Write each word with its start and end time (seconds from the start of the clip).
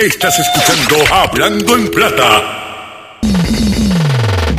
Estás 0.00 0.34
escuchando 0.38 0.96
Hablando 1.12 1.76
en 1.76 1.90
Plata. 1.90 3.18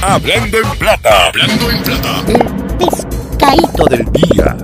Hablando 0.04 0.58
en 0.60 0.78
Plata. 0.78 1.30
Hablando 1.30 1.72
en 1.72 1.82
Plata. 1.82 2.24
El 2.28 2.78
pescadito 2.78 3.86
del 3.86 4.06
día. 4.12 4.56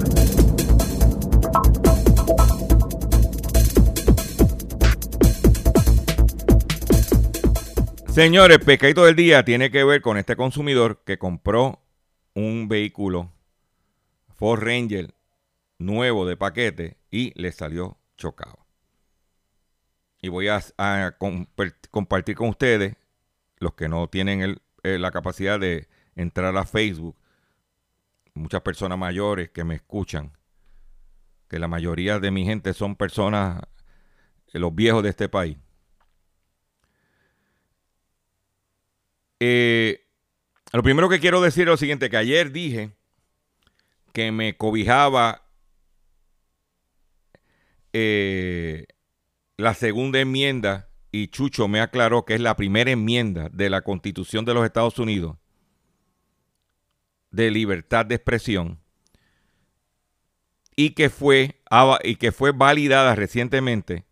Señores, 8.13 8.59
pescadito 8.59 9.05
del 9.05 9.15
día 9.15 9.43
tiene 9.43 9.71
que 9.71 9.83
ver 9.83 10.03
con 10.03 10.17
este 10.17 10.35
consumidor 10.35 11.01
que 11.03 11.17
compró 11.17 11.81
un 12.35 12.67
vehículo 12.67 13.33
Ford 14.35 14.61
Ranger 14.61 15.15
nuevo 15.79 16.27
de 16.27 16.37
paquete 16.37 16.97
y 17.09 17.33
le 17.33 17.51
salió 17.51 17.97
chocado. 18.15 18.66
Y 20.21 20.29
voy 20.29 20.47
a, 20.47 20.57
a 20.77 21.17
comp- 21.19 21.47
compartir 21.91 22.35
con 22.35 22.49
ustedes, 22.49 22.95
los 23.59 23.73
que 23.73 23.87
no 23.87 24.07
tienen 24.07 24.59
eh, 24.83 24.97
la 24.99 25.11
capacidad 25.11 25.59
de 25.59 25.87
entrar 26.15 26.55
a 26.57 26.65
Facebook, 26.65 27.15
muchas 28.33 28.61
personas 28.61 28.97
mayores 28.97 29.49
que 29.49 29.63
me 29.63 29.75
escuchan, 29.75 30.31
que 31.47 31.59
la 31.59 31.67
mayoría 31.67 32.19
de 32.19 32.31
mi 32.31 32.45
gente 32.45 32.73
son 32.73 32.95
personas, 32.95 33.61
eh, 34.53 34.59
los 34.59 34.73
viejos 34.73 35.03
de 35.03 35.09
este 35.09 35.29
país. 35.29 35.57
Eh, 39.39 40.03
lo 40.73 40.83
primero 40.83 41.09
que 41.09 41.19
quiero 41.19 41.41
decir 41.41 41.63
es 41.63 41.67
lo 41.67 41.77
siguiente, 41.77 42.09
que 42.09 42.17
ayer 42.17 42.51
dije 42.51 42.91
que 44.13 44.31
me 44.31 44.57
cobijaba 44.57 45.43
eh, 47.93 48.87
la 49.57 49.73
segunda 49.73 50.19
enmienda 50.19 50.89
y 51.11 51.27
Chucho 51.27 51.67
me 51.67 51.81
aclaró 51.81 52.25
que 52.25 52.35
es 52.35 52.41
la 52.41 52.55
primera 52.55 52.91
enmienda 52.91 53.49
de 53.49 53.69
la 53.69 53.81
Constitución 53.81 54.45
de 54.45 54.53
los 54.53 54.63
Estados 54.63 54.99
Unidos 54.99 55.37
de 57.31 57.51
libertad 57.51 58.05
de 58.05 58.15
expresión 58.15 58.79
y 60.75 60.91
que 60.91 61.09
fue 61.09 61.59
y 62.03 62.15
que 62.15 62.31
fue 62.31 62.51
validada 62.51 63.15
recientemente 63.15 64.05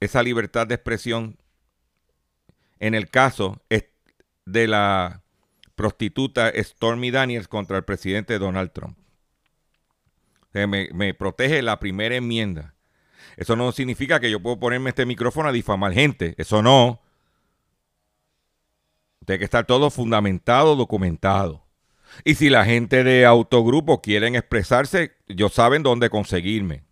esa 0.00 0.22
libertad 0.22 0.66
de 0.66 0.74
expresión 0.74 1.38
en 2.78 2.94
el 2.94 3.10
caso 3.10 3.62
de 4.46 4.66
la 4.66 5.22
prostituta 5.74 6.50
Stormy 6.56 7.10
Daniels 7.10 7.46
contra 7.46 7.76
el 7.76 7.84
presidente 7.84 8.38
Donald 8.38 8.72
Trump. 8.72 8.98
Me, 10.52 10.66
me 10.66 11.14
protege 11.14 11.62
la 11.62 11.78
primera 11.78 12.16
enmienda. 12.16 12.74
Eso 13.36 13.56
no 13.56 13.72
significa 13.72 14.20
que 14.20 14.30
yo 14.30 14.40
puedo 14.40 14.58
ponerme 14.58 14.90
este 14.90 15.06
micrófono 15.06 15.48
a 15.48 15.52
difamar 15.52 15.92
gente. 15.92 16.34
Eso 16.38 16.62
no. 16.62 17.00
Tiene 19.24 19.38
que 19.38 19.44
estar 19.44 19.66
todo 19.66 19.90
fundamentado, 19.90 20.76
documentado. 20.76 21.64
Y 22.24 22.34
si 22.34 22.50
la 22.50 22.64
gente 22.64 23.04
de 23.04 23.26
autogrupo 23.26 24.00
quieren 24.00 24.34
expresarse, 24.34 25.12
ellos 25.28 25.52
saben 25.52 25.82
dónde 25.82 26.10
conseguirme. 26.10 26.84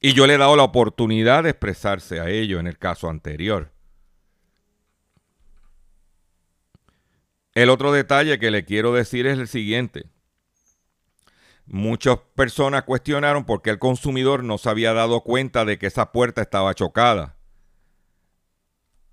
Y 0.00 0.12
yo 0.14 0.26
le 0.26 0.34
he 0.34 0.38
dado 0.38 0.56
la 0.56 0.62
oportunidad 0.62 1.44
de 1.44 1.50
expresarse 1.50 2.20
a 2.20 2.28
ellos 2.28 2.60
en 2.60 2.66
el 2.66 2.78
caso 2.78 3.08
anterior. 3.08 3.70
El 7.54 7.68
otro 7.68 7.92
detalle 7.92 8.38
que 8.38 8.50
le 8.50 8.64
quiero 8.64 8.92
decir 8.92 9.26
es 9.26 9.38
el 9.38 9.48
siguiente. 9.48 10.06
Muchas 11.72 12.18
personas 12.34 12.82
cuestionaron 12.82 13.44
por 13.44 13.62
qué 13.62 13.70
el 13.70 13.78
consumidor 13.78 14.42
no 14.42 14.58
se 14.58 14.68
había 14.68 14.92
dado 14.92 15.20
cuenta 15.20 15.64
de 15.64 15.78
que 15.78 15.86
esa 15.86 16.10
puerta 16.10 16.42
estaba 16.42 16.74
chocada. 16.74 17.36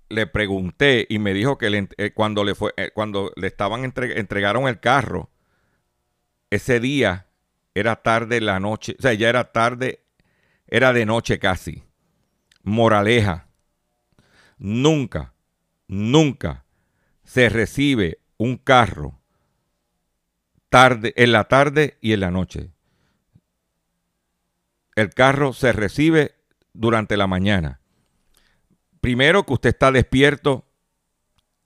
Le 0.08 0.26
pregunté 0.26 1.06
y 1.08 1.20
me 1.20 1.34
dijo 1.34 1.56
que 1.56 1.70
le- 1.70 1.88
eh, 1.98 2.12
cuando, 2.12 2.42
le 2.42 2.56
fue, 2.56 2.74
eh, 2.76 2.90
cuando 2.92 3.30
le 3.36 3.46
estaban 3.46 3.84
entre- 3.84 4.18
entregaron 4.18 4.66
el 4.66 4.80
carro, 4.80 5.30
ese 6.50 6.80
día 6.80 7.28
era 7.76 7.94
tarde 8.02 8.40
la 8.40 8.58
noche, 8.58 8.96
o 8.98 9.02
sea, 9.02 9.14
ya 9.14 9.28
era 9.28 9.52
tarde, 9.52 10.02
era 10.66 10.92
de 10.92 11.06
noche 11.06 11.38
casi. 11.38 11.84
Moraleja, 12.64 13.46
nunca, 14.58 15.32
nunca 15.86 16.64
se 17.22 17.50
recibe 17.50 18.18
un 18.36 18.56
carro 18.56 19.20
tarde, 20.68 21.12
en 21.16 21.32
la 21.32 21.44
tarde 21.44 21.98
y 22.00 22.12
en 22.12 22.20
la 22.20 22.30
noche. 22.30 22.70
El 24.94 25.10
carro 25.10 25.52
se 25.52 25.72
recibe 25.72 26.34
durante 26.72 27.16
la 27.16 27.26
mañana. 27.26 27.80
Primero 29.00 29.44
que 29.44 29.52
usted 29.52 29.70
está 29.70 29.92
despierto, 29.92 30.64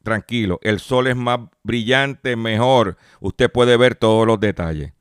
tranquilo. 0.03 0.59
El 0.63 0.81
sol 0.81 1.07
es 1.07 1.17
más 1.17 1.41
brillante, 1.63 2.37
mejor. 2.37 2.97
Usted 3.21 3.51
puede 3.51 3.77
ver 3.77 3.95
todos 3.95 4.27
los 4.27 4.39
detalles. 4.39 4.93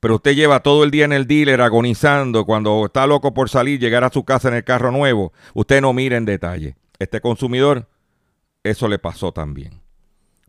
Pero 0.00 0.16
usted 0.16 0.34
lleva 0.34 0.60
todo 0.60 0.84
el 0.84 0.90
día 0.90 1.04
en 1.04 1.12
el 1.12 1.26
dealer 1.26 1.60
agonizando 1.60 2.44
cuando 2.44 2.86
está 2.86 3.06
loco 3.06 3.32
por 3.34 3.48
salir, 3.48 3.80
llegar 3.80 4.04
a 4.04 4.10
su 4.10 4.24
casa 4.24 4.48
en 4.48 4.54
el 4.54 4.64
carro 4.64 4.90
nuevo. 4.90 5.32
Usted 5.54 5.80
no 5.80 5.92
mira 5.92 6.16
en 6.16 6.24
detalle. 6.24 6.76
Este 6.98 7.20
consumidor, 7.20 7.88
eso 8.62 8.88
le 8.88 8.98
pasó 8.98 9.32
también. 9.32 9.82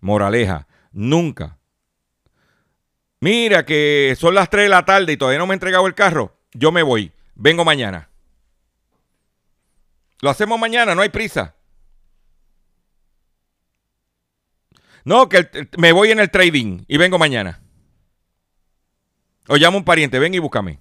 Moraleja, 0.01 0.67
nunca. 0.91 1.56
Mira 3.19 3.65
que 3.65 4.15
son 4.19 4.35
las 4.35 4.49
3 4.49 4.65
de 4.65 4.69
la 4.69 4.85
tarde 4.85 5.13
y 5.13 5.17
todavía 5.17 5.39
no 5.39 5.47
me 5.47 5.53
he 5.53 5.55
entregado 5.55 5.87
el 5.87 5.95
carro. 5.95 6.37
Yo 6.53 6.71
me 6.71 6.83
voy. 6.83 7.11
Vengo 7.35 7.65
mañana. 7.65 8.09
Lo 10.21 10.29
hacemos 10.29 10.59
mañana, 10.59 10.95
no 10.95 11.01
hay 11.01 11.09
prisa. 11.09 11.55
No, 15.05 15.29
que 15.29 15.49
me 15.77 15.93
voy 15.93 16.11
en 16.11 16.19
el 16.19 16.29
trading 16.29 16.83
y 16.87 16.97
vengo 16.97 17.17
mañana. 17.17 17.61
O 19.47 19.55
llamo 19.55 19.77
a 19.77 19.79
un 19.79 19.85
pariente, 19.85 20.19
ven 20.19 20.33
y 20.33 20.39
búscame. 20.39 20.79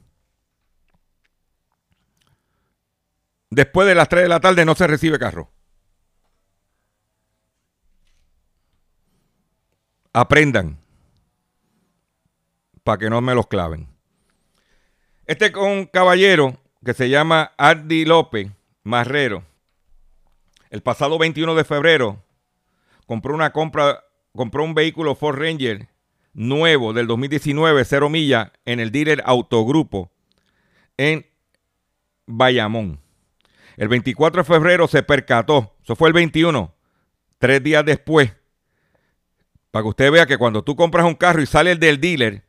Después 3.50 3.86
de 3.86 3.94
las 3.94 4.08
3 4.08 4.24
de 4.24 4.28
la 4.28 4.40
tarde 4.40 4.64
no 4.64 4.74
se 4.74 4.86
recibe 4.86 5.18
carro. 5.18 5.52
Aprendan. 10.12 10.85
Para 12.86 12.98
que 12.98 13.10
no 13.10 13.20
me 13.20 13.34
los 13.34 13.48
claven. 13.48 13.88
Este 15.26 15.50
con 15.50 15.68
un 15.68 15.86
caballero 15.86 16.56
que 16.84 16.94
se 16.94 17.10
llama 17.10 17.50
Ardi 17.58 18.04
López 18.04 18.52
Marrero. 18.84 19.42
El 20.70 20.82
pasado 20.82 21.18
21 21.18 21.56
de 21.56 21.64
febrero 21.64 22.22
compró 23.04 23.34
una 23.34 23.50
compra, 23.50 24.04
compró 24.36 24.62
un 24.62 24.74
vehículo 24.74 25.16
Ford 25.16 25.36
Ranger 25.36 25.88
nuevo 26.32 26.92
del 26.92 27.08
2019, 27.08 27.84
cero 27.84 28.08
millas, 28.08 28.52
en 28.64 28.78
el 28.78 28.92
dealer 28.92 29.20
Autogrupo 29.26 30.12
en 30.96 31.26
Bayamón. 32.24 33.00
El 33.78 33.88
24 33.88 34.44
de 34.44 34.46
febrero 34.46 34.86
se 34.86 35.02
percató, 35.02 35.74
eso 35.82 35.96
fue 35.96 36.06
el 36.06 36.14
21, 36.14 36.72
tres 37.38 37.60
días 37.64 37.84
después, 37.84 38.32
para 39.72 39.82
que 39.82 39.88
usted 39.88 40.12
vea 40.12 40.26
que 40.26 40.38
cuando 40.38 40.62
tú 40.62 40.76
compras 40.76 41.04
un 41.04 41.16
carro 41.16 41.42
y 41.42 41.46
sales 41.46 41.80
del 41.80 42.00
dealer, 42.00 42.45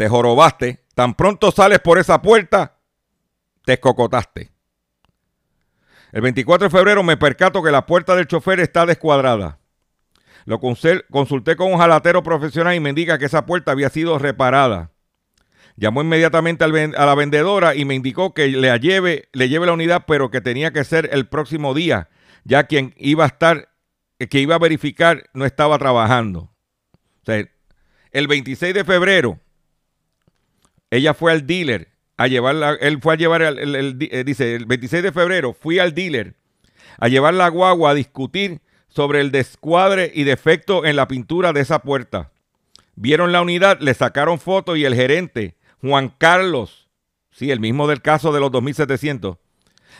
te 0.00 0.08
jorobaste, 0.08 0.86
tan 0.94 1.12
pronto 1.12 1.50
sales 1.50 1.78
por 1.78 1.98
esa 1.98 2.22
puerta, 2.22 2.78
te 3.66 3.74
escocotaste. 3.74 4.50
El 6.10 6.22
24 6.22 6.68
de 6.68 6.70
febrero 6.70 7.02
me 7.02 7.18
percato 7.18 7.62
que 7.62 7.70
la 7.70 7.84
puerta 7.84 8.16
del 8.16 8.26
chofer 8.26 8.60
está 8.60 8.86
descuadrada. 8.86 9.58
Lo 10.46 10.58
consulté 10.58 11.54
con 11.54 11.70
un 11.70 11.78
jalatero 11.78 12.22
profesional 12.22 12.74
y 12.74 12.80
me 12.80 12.88
indica 12.88 13.18
que 13.18 13.26
esa 13.26 13.44
puerta 13.44 13.72
había 13.72 13.90
sido 13.90 14.18
reparada. 14.18 14.90
Llamó 15.76 16.00
inmediatamente 16.00 16.64
a 16.64 16.68
la 17.04 17.14
vendedora 17.14 17.74
y 17.74 17.84
me 17.84 17.94
indicó 17.94 18.32
que 18.32 18.48
le 18.48 18.78
lleve, 18.78 19.28
le 19.34 19.50
lleve 19.50 19.66
la 19.66 19.74
unidad, 19.74 20.04
pero 20.06 20.30
que 20.30 20.40
tenía 20.40 20.72
que 20.72 20.84
ser 20.84 21.10
el 21.12 21.28
próximo 21.28 21.74
día, 21.74 22.08
ya 22.44 22.64
quien 22.64 22.94
iba 22.96 23.24
a 23.24 23.26
estar, 23.26 23.68
que 24.18 24.40
iba 24.40 24.54
a 24.54 24.58
verificar 24.58 25.24
no 25.34 25.44
estaba 25.44 25.78
trabajando. 25.78 26.54
El 27.26 28.28
26 28.28 28.72
de 28.72 28.84
febrero, 28.84 29.38
ella 30.90 31.14
fue 31.14 31.32
al 31.32 31.46
dealer 31.46 31.88
a 32.16 32.26
llevarla, 32.26 32.76
él 32.80 32.98
fue 33.00 33.14
a 33.14 33.16
llevar, 33.16 33.42
el- 33.42 33.98
eh, 34.10 34.24
dice, 34.24 34.54
el 34.54 34.66
26 34.66 35.02
de 35.02 35.12
febrero 35.12 35.54
fui 35.54 35.78
al 35.78 35.94
dealer 35.94 36.34
a 36.98 37.08
llevar 37.08 37.34
la 37.34 37.48
guagua 37.48 37.90
a 37.90 37.94
discutir 37.94 38.60
sobre 38.88 39.20
el 39.20 39.30
descuadre 39.30 40.10
y 40.14 40.24
defecto 40.24 40.84
en 40.84 40.96
la 40.96 41.08
pintura 41.08 41.52
de 41.52 41.60
esa 41.60 41.80
puerta. 41.80 42.30
Vieron 42.96 43.32
la 43.32 43.40
unidad, 43.40 43.78
le 43.80 43.94
sacaron 43.94 44.38
fotos 44.38 44.76
y 44.76 44.84
el 44.84 44.94
gerente, 44.94 45.56
Juan 45.80 46.12
Carlos, 46.18 46.88
sí, 47.30 47.50
el 47.50 47.60
mismo 47.60 47.86
del 47.86 48.02
caso 48.02 48.32
de 48.32 48.40
los 48.40 48.50
2700, 48.50 49.38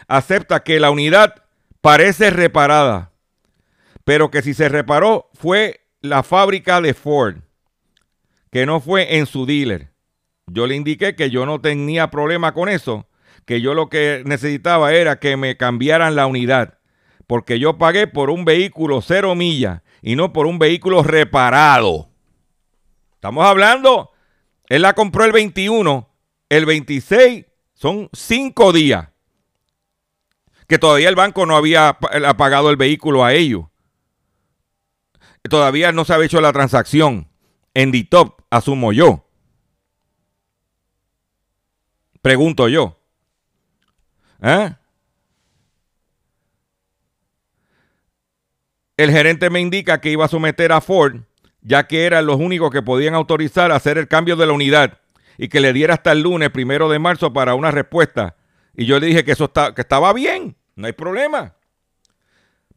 acepta 0.08 0.62
que 0.62 0.80
la 0.80 0.90
unidad 0.90 1.44
parece 1.80 2.30
reparada, 2.30 3.12
pero 4.04 4.30
que 4.30 4.42
si 4.42 4.52
se 4.52 4.68
reparó 4.68 5.30
fue 5.34 5.80
la 6.02 6.22
fábrica 6.22 6.80
de 6.80 6.92
Ford, 6.92 7.36
que 8.50 8.66
no 8.66 8.80
fue 8.80 9.16
en 9.16 9.26
su 9.26 9.46
dealer. 9.46 9.89
Yo 10.52 10.66
le 10.66 10.74
indiqué 10.74 11.14
que 11.14 11.30
yo 11.30 11.46
no 11.46 11.60
tenía 11.60 12.10
problema 12.10 12.52
con 12.54 12.68
eso, 12.68 13.06
que 13.46 13.60
yo 13.60 13.74
lo 13.74 13.88
que 13.88 14.22
necesitaba 14.26 14.92
era 14.92 15.20
que 15.20 15.36
me 15.36 15.56
cambiaran 15.56 16.16
la 16.16 16.26
unidad, 16.26 16.78
porque 17.26 17.60
yo 17.60 17.78
pagué 17.78 18.08
por 18.08 18.30
un 18.30 18.44
vehículo 18.44 19.00
cero 19.00 19.36
millas 19.36 19.82
y 20.02 20.16
no 20.16 20.32
por 20.32 20.46
un 20.46 20.58
vehículo 20.58 21.04
reparado. 21.04 22.10
Estamos 23.14 23.46
hablando, 23.46 24.10
él 24.68 24.82
la 24.82 24.94
compró 24.94 25.24
el 25.24 25.32
21, 25.32 26.08
el 26.48 26.66
26 26.66 27.46
son 27.74 28.08
cinco 28.12 28.72
días 28.72 29.08
que 30.66 30.78
todavía 30.78 31.08
el 31.08 31.16
banco 31.16 31.46
no 31.46 31.56
había 31.56 31.98
pagado 32.36 32.70
el 32.70 32.76
vehículo 32.76 33.24
a 33.24 33.34
ellos. 33.34 33.66
Todavía 35.48 35.92
no 35.92 36.04
se 36.04 36.12
había 36.12 36.26
hecho 36.26 36.40
la 36.40 36.52
transacción 36.52 37.28
en 37.74 37.90
DITOP, 37.90 38.40
asumo 38.50 38.92
yo. 38.92 39.29
Pregunto 42.22 42.68
yo. 42.68 42.98
¿Eh? 44.42 44.74
El 48.96 49.10
gerente 49.10 49.48
me 49.48 49.60
indica 49.60 50.00
que 50.00 50.10
iba 50.10 50.26
a 50.26 50.28
someter 50.28 50.72
a 50.72 50.80
Ford, 50.80 51.22
ya 51.62 51.86
que 51.86 52.04
eran 52.04 52.26
los 52.26 52.36
únicos 52.36 52.70
que 52.70 52.82
podían 52.82 53.14
autorizar 53.14 53.72
hacer 53.72 53.96
el 53.96 54.08
cambio 54.08 54.36
de 54.36 54.46
la 54.46 54.52
unidad 54.52 54.98
y 55.38 55.48
que 55.48 55.60
le 55.60 55.72
diera 55.72 55.94
hasta 55.94 56.12
el 56.12 56.20
lunes 56.20 56.50
primero 56.50 56.90
de 56.90 56.98
marzo 56.98 57.32
para 57.32 57.54
una 57.54 57.70
respuesta. 57.70 58.36
Y 58.74 58.84
yo 58.84 59.00
le 59.00 59.06
dije 59.06 59.24
que 59.24 59.32
eso 59.32 59.50
que 59.52 59.80
estaba 59.80 60.12
bien. 60.12 60.56
No 60.76 60.86
hay 60.86 60.92
problema. 60.92 61.54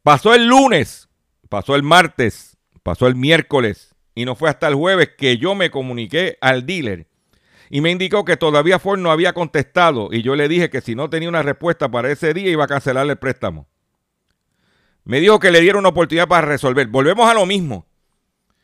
Pasó 0.01 0.33
el 0.33 0.47
lunes, 0.47 1.09
pasó 1.49 1.75
el 1.75 1.83
martes, 1.83 2.57
pasó 2.83 3.07
el 3.07 3.15
miércoles 3.15 3.93
y 4.15 4.25
no 4.25 4.35
fue 4.35 4.49
hasta 4.49 4.67
el 4.67 4.75
jueves 4.75 5.11
que 5.17 5.37
yo 5.37 5.55
me 5.55 5.71
comuniqué 5.71 6.37
al 6.41 6.65
dealer 6.65 7.07
y 7.73 7.81
me 7.81 7.89
indicó 7.89 8.23
que 8.23 8.37
todavía 8.37 8.77
Ford 8.77 8.99
no 8.99 9.09
había 9.09 9.33
contestado 9.33 10.09
y 10.11 10.21
yo 10.21 10.35
le 10.35 10.47
dije 10.47 10.69
que 10.69 10.79
si 10.79 10.93
no 10.93 11.09
tenía 11.09 11.27
una 11.27 11.41
respuesta 11.41 11.89
para 11.89 12.11
ese 12.11 12.31
día 12.31 12.51
iba 12.51 12.65
a 12.65 12.67
cancelar 12.67 13.09
el 13.09 13.17
préstamo. 13.17 13.67
Me 15.05 15.19
dijo 15.19 15.39
que 15.39 15.49
le 15.49 15.59
diera 15.59 15.79
una 15.79 15.89
oportunidad 15.89 16.27
para 16.27 16.45
resolver. 16.45 16.85
Volvemos 16.85 17.27
a 17.27 17.33
lo 17.33 17.47
mismo. 17.47 17.87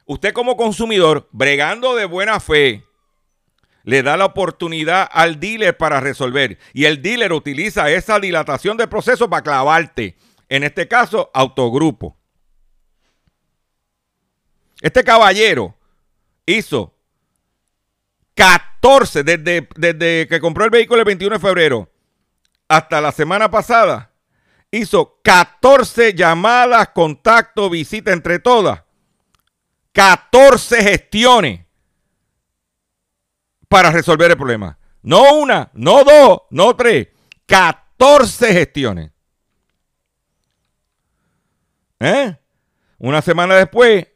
Usted 0.06 0.32
como 0.32 0.56
consumidor, 0.56 1.28
bregando 1.32 1.96
de 1.96 2.06
buena 2.06 2.40
fe, 2.40 2.86
le 3.84 4.04
da 4.04 4.16
la 4.16 4.26
oportunidad 4.26 5.10
al 5.12 5.40
dealer 5.40 5.76
para 5.76 6.00
resolver. 6.00 6.60
Y 6.74 6.86
el 6.86 7.02
dealer 7.02 7.34
utiliza 7.34 7.90
esa 7.90 8.20
dilatación 8.20 8.78
de 8.78 8.88
proceso 8.88 9.28
para 9.28 9.42
clavarte. 9.42 10.18
En 10.50 10.64
este 10.64 10.88
caso, 10.88 11.32
autogrupo. 11.34 12.16
Este 14.82 15.04
caballero 15.04 15.76
hizo 16.46 16.94
14, 18.40 19.26
desde, 19.26 19.68
desde 19.76 20.26
que 20.30 20.40
compró 20.40 20.64
el 20.64 20.70
vehículo 20.70 21.02
el 21.02 21.06
21 21.06 21.36
de 21.36 21.42
febrero 21.42 21.90
hasta 22.70 23.02
la 23.02 23.12
semana 23.12 23.52
pasada, 23.52 24.14
hizo 24.72 25.20
14 25.24 26.14
llamadas, 26.14 26.88
contacto, 26.90 27.70
visita 27.70 28.14
entre 28.14 28.40
todas. 28.40 28.82
14 29.92 30.82
gestiones 30.82 31.66
para 33.68 33.92
resolver 33.92 34.32
el 34.32 34.38
problema. 34.38 34.80
No 35.02 35.34
una, 35.34 35.70
no 35.74 36.06
dos, 36.06 36.44
no 36.50 36.78
tres, 36.78 37.10
14 37.46 38.54
gestiones. 38.54 39.12
¿Eh? 42.00 42.38
Una 43.00 43.22
semana 43.22 43.56
después, 43.56 44.08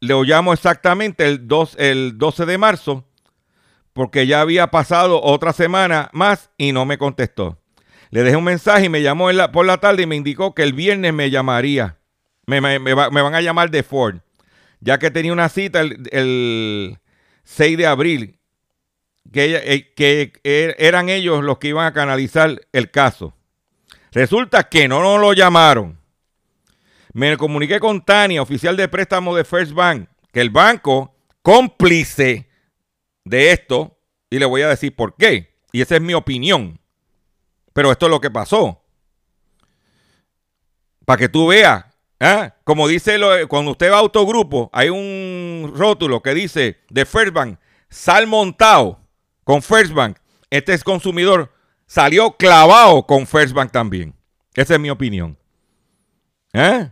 le 0.00 0.14
llamo 0.24 0.52
exactamente 0.52 1.26
el, 1.26 1.48
2, 1.48 1.76
el 1.78 2.18
12 2.18 2.44
de 2.44 2.58
marzo, 2.58 3.06
porque 3.96 4.26
ya 4.26 4.42
había 4.42 4.66
pasado 4.66 5.22
otra 5.22 5.54
semana 5.54 6.10
más 6.12 6.50
y 6.58 6.72
no 6.72 6.84
me 6.84 6.98
contestó. 6.98 7.58
Le 8.10 8.24
dejé 8.24 8.36
un 8.36 8.44
mensaje 8.44 8.84
y 8.84 8.88
me 8.90 9.00
llamó 9.00 9.30
por 9.54 9.64
la 9.64 9.78
tarde 9.78 10.02
y 10.02 10.06
me 10.06 10.16
indicó 10.16 10.54
que 10.54 10.64
el 10.64 10.74
viernes 10.74 11.14
me 11.14 11.30
llamaría. 11.30 11.96
Me, 12.44 12.60
van 12.60 13.34
a 13.34 13.40
llamar 13.40 13.70
de 13.70 13.82
Ford, 13.82 14.18
ya 14.80 14.98
que 14.98 15.10
tenía 15.10 15.32
una 15.32 15.48
cita 15.48 15.80
el, 15.80 16.06
el 16.12 16.98
6 17.44 17.78
de 17.78 17.86
abril 17.86 18.38
que, 19.32 19.90
eh, 19.96 20.32
er, 20.44 20.76
eran 20.78 21.08
ellos 21.08 21.42
los 21.42 21.56
que 21.56 21.68
iban 21.68 21.86
a 21.86 21.94
canalizar 21.94 22.60
el 22.72 22.90
caso. 22.90 23.34
Resulta 24.12 24.64
que 24.64 24.88
no 24.88 25.00
nos 25.00 25.18
lo 25.18 25.32
llamaron. 25.32 25.98
Me 27.14 27.34
comuniqué 27.38 27.80
con 27.80 28.04
Tania, 28.04 28.42
oficial 28.42 28.76
de 28.76 28.88
préstamo 28.88 29.34
de 29.34 29.46
First 29.46 29.72
Bank, 29.72 30.10
que 30.34 30.42
el 30.42 30.50
banco 30.50 31.14
cómplice 31.40 32.46
de 33.26 33.50
esto, 33.50 33.98
y 34.30 34.38
le 34.38 34.46
voy 34.46 34.62
a 34.62 34.68
decir 34.68 34.94
por 34.94 35.16
qué. 35.16 35.58
Y 35.72 35.82
esa 35.82 35.96
es 35.96 36.00
mi 36.00 36.14
opinión. 36.14 36.80
Pero 37.72 37.92
esto 37.92 38.06
es 38.06 38.10
lo 38.10 38.20
que 38.20 38.30
pasó. 38.30 38.82
Para 41.04 41.18
que 41.18 41.28
tú 41.28 41.48
veas, 41.48 41.84
¿eh? 42.20 42.50
como 42.64 42.88
dice, 42.88 43.18
lo, 43.18 43.46
cuando 43.48 43.72
usted 43.72 43.90
va 43.90 43.96
a 43.96 44.00
autogrupo, 44.00 44.70
hay 44.72 44.88
un 44.88 45.72
rótulo 45.74 46.22
que 46.22 46.34
dice 46.34 46.78
de 46.88 47.04
First 47.04 47.32
Bank, 47.32 47.58
sal 47.90 48.26
montado 48.26 49.00
con 49.44 49.62
First 49.62 49.92
Bank, 49.92 50.18
este 50.50 50.78
consumidor 50.80 51.52
salió 51.86 52.36
clavado 52.36 53.06
con 53.06 53.26
First 53.26 53.52
Bank 53.52 53.70
también. 53.70 54.14
Esa 54.54 54.74
es 54.74 54.80
mi 54.80 54.90
opinión. 54.90 55.36
¿Eh? 56.52 56.90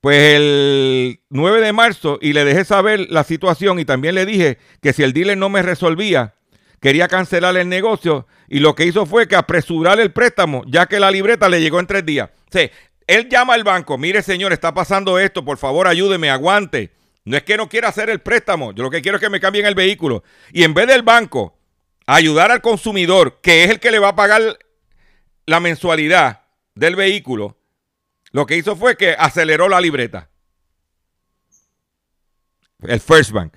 Pues 0.00 0.34
el 0.34 1.20
9 1.30 1.60
de 1.60 1.72
marzo 1.72 2.18
y 2.22 2.32
le 2.32 2.44
dejé 2.44 2.64
saber 2.64 3.06
la 3.10 3.24
situación 3.24 3.80
y 3.80 3.84
también 3.84 4.14
le 4.14 4.26
dije 4.26 4.58
que 4.80 4.92
si 4.92 5.02
el 5.02 5.12
dealer 5.12 5.36
no 5.36 5.48
me 5.48 5.62
resolvía, 5.62 6.34
quería 6.80 7.08
cancelar 7.08 7.56
el 7.56 7.68
negocio 7.68 8.26
y 8.48 8.60
lo 8.60 8.74
que 8.74 8.86
hizo 8.86 9.06
fue 9.06 9.26
que 9.26 9.34
apresurar 9.34 9.98
el 9.98 10.12
préstamo, 10.12 10.62
ya 10.66 10.86
que 10.86 11.00
la 11.00 11.10
libreta 11.10 11.48
le 11.48 11.60
llegó 11.60 11.80
en 11.80 11.86
tres 11.86 12.06
días. 12.06 12.30
O 12.54 12.58
él 13.08 13.28
llama 13.28 13.54
al 13.54 13.64
banco, 13.64 13.98
mire 13.98 14.22
señor, 14.22 14.52
está 14.52 14.72
pasando 14.72 15.18
esto, 15.18 15.44
por 15.44 15.58
favor 15.58 15.88
ayúdeme, 15.88 16.30
aguante. 16.30 16.92
No 17.24 17.36
es 17.36 17.42
que 17.42 17.56
no 17.56 17.68
quiera 17.68 17.88
hacer 17.88 18.08
el 18.08 18.20
préstamo, 18.20 18.72
yo 18.72 18.84
lo 18.84 18.90
que 18.90 19.02
quiero 19.02 19.16
es 19.16 19.22
que 19.22 19.30
me 19.30 19.40
cambien 19.40 19.66
el 19.66 19.74
vehículo. 19.74 20.22
Y 20.52 20.62
en 20.62 20.74
vez 20.74 20.86
del 20.86 21.02
banco 21.02 21.58
ayudar 22.06 22.52
al 22.52 22.62
consumidor, 22.62 23.40
que 23.42 23.64
es 23.64 23.70
el 23.70 23.80
que 23.80 23.90
le 23.90 23.98
va 23.98 24.08
a 24.08 24.16
pagar 24.16 24.58
la 25.44 25.60
mensualidad 25.60 26.42
del 26.74 26.96
vehículo, 26.96 27.58
lo 28.30 28.46
que 28.46 28.56
hizo 28.56 28.76
fue 28.76 28.96
que 28.96 29.12
aceleró 29.18 29.68
la 29.68 29.80
libreta. 29.80 30.30
El 32.80 33.00
First 33.00 33.32
Bank. 33.32 33.54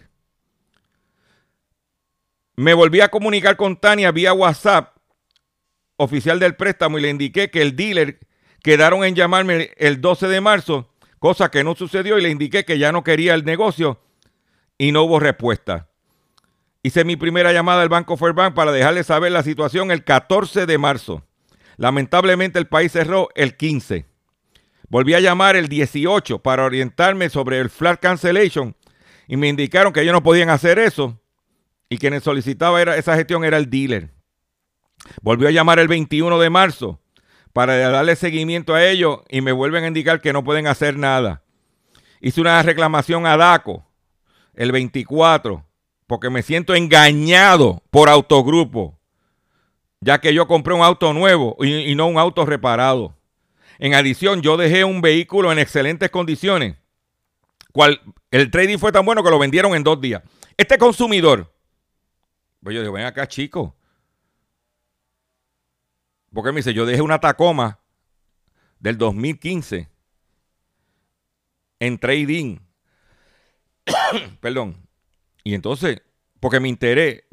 Me 2.56 2.74
volví 2.74 3.02
a 3.02 3.10
comunicar 3.10 3.56
con 3.56 3.78
Tania 3.78 4.12
vía 4.12 4.34
WhatsApp, 4.34 4.96
oficial 5.98 6.40
del 6.40 6.56
préstamo, 6.56 6.98
y 6.98 7.02
le 7.02 7.10
indiqué 7.10 7.50
que 7.50 7.62
el 7.62 7.76
dealer 7.76 8.20
quedaron 8.64 9.04
en 9.04 9.16
llamarme 9.16 9.72
el 9.78 10.02
12 10.02 10.28
de 10.28 10.42
marzo 10.42 10.92
cosa 11.22 11.52
que 11.52 11.64
no 11.64 11.76
sucedió 11.76 12.18
y 12.18 12.24
le 12.24 12.32
indiqué 12.32 12.66
que 12.66 12.80
ya 12.80 12.92
no 12.92 13.04
quería 13.04 13.36
el 13.36 13.46
negocio 13.46 14.02
y 14.80 14.92
no 14.92 15.04
hubo 15.04 15.20
respuesta. 15.20 15.88
Hice 16.82 17.06
mi 17.06 17.16
primera 17.16 17.54
llamada 17.54 17.84
al 17.84 17.90
Banco 17.90 18.18
Fairbank 18.18 18.56
para 18.56 18.72
dejarle 18.72 19.04
saber 19.04 19.32
la 19.32 19.44
situación 19.44 19.92
el 19.92 20.04
14 20.04 20.66
de 20.66 20.78
marzo. 20.80 21.24
Lamentablemente 21.78 22.58
el 22.58 22.66
país 22.66 22.92
cerró 22.92 23.30
el 23.36 23.56
15. 23.56 24.08
Volví 24.92 25.14
a 25.14 25.22
llamar 25.22 25.56
el 25.56 25.70
18 25.70 26.40
para 26.40 26.66
orientarme 26.66 27.30
sobre 27.30 27.60
el 27.60 27.70
flat 27.70 28.02
cancellation 28.02 28.76
y 29.26 29.38
me 29.38 29.48
indicaron 29.48 29.94
que 29.94 30.02
ellos 30.02 30.12
no 30.12 30.22
podían 30.22 30.50
hacer 30.50 30.80
eso 30.80 31.18
y 31.88 31.98
quien 31.98 32.20
solicitaba 32.20 32.84
esa 32.84 33.16
gestión 33.16 33.46
era 33.46 33.56
el 33.56 33.70
dealer. 33.70 34.10
Volvió 35.22 35.48
a 35.48 35.52
llamar 35.52 35.80
el 35.80 35.88
21 35.88 36.38
de 36.40 36.50
marzo 36.50 37.00
para 37.54 37.78
darle 37.78 38.18
seguimiento 38.18 38.74
a 38.74 38.86
ellos 38.86 39.22
y 39.30 39.40
me 39.40 39.54
vuelven 39.54 39.86
a 39.86 39.88
indicar 39.88 40.20
que 40.20 40.34
no 40.34 40.44
pueden 40.44 40.68
hacer 40.68 40.98
nada. 40.98 41.42
Hice 42.20 42.42
una 42.42 42.62
reclamación 42.62 43.26
a 43.26 43.38
DACO 43.38 43.88
el 44.56 44.74
24 44.74 45.66
porque 46.06 46.30
me 46.30 46.42
siento 46.44 46.76
engañado 46.76 47.82
por 47.92 48.10
autogrupo, 48.10 49.00
ya 50.02 50.20
que 50.20 50.34
yo 50.34 50.50
compré 50.50 50.74
un 50.74 50.82
auto 50.82 51.14
nuevo 51.14 51.56
y, 51.64 51.96
no 51.96 52.08
un 52.08 52.18
auto 52.18 52.46
reparado. 52.46 53.16
En 53.82 53.96
adición, 53.96 54.44
yo 54.44 54.58
dejé 54.58 54.84
un 54.84 55.02
vehículo 55.02 55.52
en 55.52 55.58
excelentes 55.58 56.12
condiciones. 56.12 56.78
Cual, 57.74 58.00
el 58.30 58.52
trading 58.52 58.78
fue 58.78 58.92
tan 58.92 59.04
bueno 59.04 59.24
que 59.24 59.32
lo 59.32 59.40
vendieron 59.40 59.74
en 59.74 59.84
dos 59.84 60.00
días. 60.00 60.22
Este 60.56 60.78
consumidor, 60.78 61.52
pues 62.62 62.76
yo 62.76 62.82
digo, 62.82 62.94
ven 62.94 63.06
acá, 63.06 63.28
chico, 63.28 63.76
porque 66.32 66.52
me 66.52 66.58
dice, 66.58 66.76
yo 66.76 66.86
dejé 66.86 67.02
una 67.02 67.20
Tacoma 67.20 67.80
del 68.80 69.00
2015 69.00 69.90
en 71.80 71.98
trading. 71.98 72.60
Perdón. 74.42 74.88
Y 75.44 75.56
entonces, 75.56 76.04
porque 76.40 76.60
me 76.60 76.70
enteré, 76.70 77.26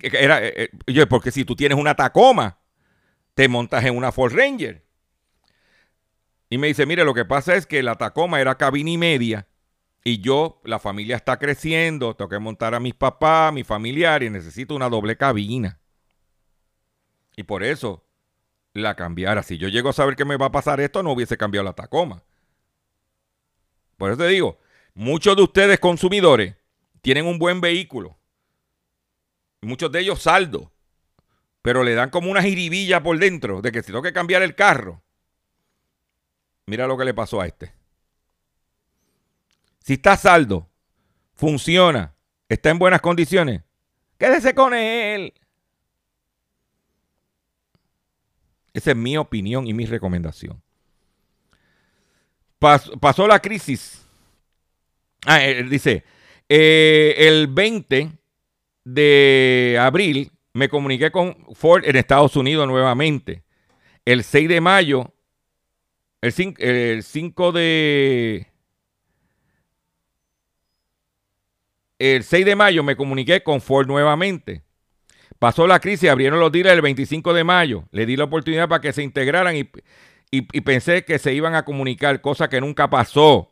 era, 0.00 0.42
eh, 0.46 0.70
eh, 0.86 1.06
porque 1.06 1.30
si 1.30 1.44
tú 1.44 1.54
tienes 1.54 1.76
una 1.76 1.94
Tacoma, 1.94 2.58
te 3.34 3.48
montas 3.48 3.84
en 3.84 3.94
una 3.94 4.12
Ford 4.12 4.32
Ranger. 4.34 4.89
Y 6.50 6.58
me 6.58 6.66
dice, 6.66 6.84
mire, 6.84 7.04
lo 7.04 7.14
que 7.14 7.24
pasa 7.24 7.54
es 7.54 7.64
que 7.64 7.82
la 7.82 7.94
Tacoma 7.94 8.40
era 8.40 8.56
cabina 8.56 8.90
y 8.90 8.98
media. 8.98 9.46
Y 10.02 10.20
yo, 10.20 10.60
la 10.64 10.80
familia 10.80 11.14
está 11.14 11.38
creciendo, 11.38 12.16
tengo 12.16 12.28
que 12.28 12.38
montar 12.40 12.74
a 12.74 12.80
mis 12.80 12.94
papás, 12.94 13.50
a 13.50 13.52
mi 13.52 13.62
familiar 13.62 14.24
y 14.24 14.30
necesito 14.30 14.74
una 14.74 14.88
doble 14.88 15.16
cabina. 15.16 15.78
Y 17.36 17.44
por 17.44 17.62
eso 17.62 18.04
la 18.72 18.96
cambiara. 18.96 19.44
Si 19.44 19.58
yo 19.58 19.68
llego 19.68 19.90
a 19.90 19.92
saber 19.92 20.16
que 20.16 20.24
me 20.24 20.36
va 20.36 20.46
a 20.46 20.52
pasar 20.52 20.80
esto, 20.80 21.02
no 21.02 21.12
hubiese 21.12 21.36
cambiado 21.36 21.64
la 21.64 21.74
Tacoma. 21.74 22.24
Por 23.96 24.10
eso 24.10 24.18
te 24.18 24.28
digo, 24.28 24.58
muchos 24.94 25.36
de 25.36 25.42
ustedes 25.42 25.78
consumidores 25.78 26.56
tienen 27.00 27.26
un 27.26 27.38
buen 27.38 27.60
vehículo. 27.60 28.18
Muchos 29.60 29.92
de 29.92 30.00
ellos 30.00 30.22
saldo. 30.22 30.72
Pero 31.62 31.84
le 31.84 31.94
dan 31.94 32.10
como 32.10 32.30
una 32.30 32.42
jiribilla 32.42 33.02
por 33.02 33.18
dentro 33.18 33.60
de 33.60 33.70
que 33.70 33.82
si 33.82 33.88
tengo 33.88 34.02
que 34.02 34.12
cambiar 34.12 34.42
el 34.42 34.54
carro. 34.54 35.02
Mira 36.70 36.86
lo 36.86 36.96
que 36.96 37.04
le 37.04 37.12
pasó 37.12 37.40
a 37.40 37.48
este. 37.48 37.72
Si 39.80 39.94
está 39.94 40.16
saldo, 40.16 40.70
funciona, 41.34 42.14
está 42.48 42.70
en 42.70 42.78
buenas 42.78 43.00
condiciones, 43.00 43.62
quédese 44.16 44.54
con 44.54 44.72
él. 44.72 45.34
Esa 48.72 48.92
es 48.92 48.96
mi 48.96 49.16
opinión 49.16 49.66
y 49.66 49.74
mi 49.74 49.84
recomendación. 49.84 50.62
pasó 52.60 53.26
la 53.26 53.40
crisis. 53.40 54.06
Ah, 55.26 55.42
él 55.42 55.68
dice, 55.68 56.04
eh, 56.48 57.16
el 57.18 57.48
20 57.48 58.12
de 58.84 59.76
abril 59.80 60.30
me 60.52 60.68
comuniqué 60.68 61.10
con 61.10 61.52
Ford 61.52 61.84
en 61.84 61.96
Estados 61.96 62.36
Unidos 62.36 62.68
nuevamente. 62.68 63.42
El 64.04 64.22
6 64.22 64.48
de 64.48 64.60
mayo, 64.60 65.12
el 66.20 67.02
5, 67.02 67.52
de... 67.52 68.46
El 71.98 72.24
6 72.24 72.46
de 72.46 72.56
mayo 72.56 72.82
me 72.82 72.96
comuniqué 72.96 73.42
con 73.42 73.60
Ford 73.60 73.86
nuevamente. 73.86 74.62
Pasó 75.38 75.66
la 75.66 75.80
crisis, 75.80 76.10
abrieron 76.10 76.40
los 76.40 76.52
dealers 76.52 76.76
el 76.76 76.82
25 76.82 77.32
de 77.32 77.44
mayo. 77.44 77.84
Le 77.92 78.06
di 78.06 78.16
la 78.16 78.24
oportunidad 78.24 78.68
para 78.68 78.80
que 78.80 78.92
se 78.92 79.02
integraran 79.02 79.56
y, 79.56 79.70
y, 80.30 80.60
pensé 80.60 81.04
que 81.04 81.18
se 81.18 81.32
iban 81.32 81.54
a 81.54 81.64
comunicar, 81.64 82.20
cosa 82.20 82.48
que 82.48 82.60
nunca 82.60 82.90
pasó. 82.90 83.50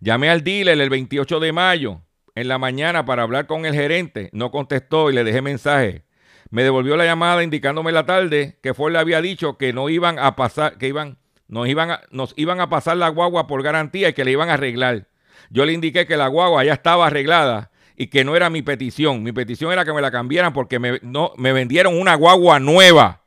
Llamé 0.00 0.30
al 0.30 0.44
dealer 0.44 0.80
el 0.80 0.90
28 0.90 1.40
de 1.40 1.52
mayo 1.52 2.02
en 2.34 2.48
la 2.48 2.58
mañana 2.58 3.04
para 3.04 3.22
hablar 3.22 3.46
con 3.46 3.66
el 3.66 3.74
gerente. 3.74 4.30
No 4.32 4.50
contestó 4.50 5.10
y 5.10 5.14
le 5.14 5.24
dejé 5.24 5.42
mensaje. 5.42 6.04
Me 6.50 6.62
devolvió 6.62 6.96
la 6.96 7.04
llamada 7.04 7.42
indicándome 7.42 7.92
la 7.92 8.06
tarde 8.06 8.58
que 8.62 8.74
Ford 8.74 8.92
le 8.92 8.98
había 8.98 9.22
dicho 9.22 9.56
que 9.56 9.72
no 9.72 9.88
iban 9.88 10.18
a 10.18 10.36
pasar, 10.36 10.78
que 10.78 10.88
iban, 10.88 11.18
nos 11.50 11.68
iban 11.68 11.90
a, 11.90 12.00
nos 12.10 12.32
iban 12.36 12.60
a 12.60 12.68
pasar 12.68 12.96
la 12.96 13.08
guagua 13.08 13.46
por 13.46 13.62
garantía 13.62 14.08
y 14.08 14.12
que 14.14 14.24
le 14.24 14.30
iban 14.32 14.48
a 14.48 14.54
arreglar. 14.54 15.08
Yo 15.50 15.66
le 15.66 15.72
indiqué 15.72 16.06
que 16.06 16.16
la 16.16 16.28
guagua 16.28 16.64
ya 16.64 16.72
estaba 16.72 17.06
arreglada 17.06 17.70
y 17.96 18.06
que 18.06 18.24
no 18.24 18.36
era 18.36 18.48
mi 18.48 18.62
petición. 18.62 19.22
Mi 19.22 19.32
petición 19.32 19.72
era 19.72 19.84
que 19.84 19.92
me 19.92 20.00
la 20.00 20.10
cambiaran 20.10 20.52
porque 20.52 20.78
me, 20.78 21.00
no, 21.02 21.32
me 21.36 21.52
vendieron 21.52 21.98
una 22.00 22.14
guagua 22.14 22.58
nueva, 22.58 23.22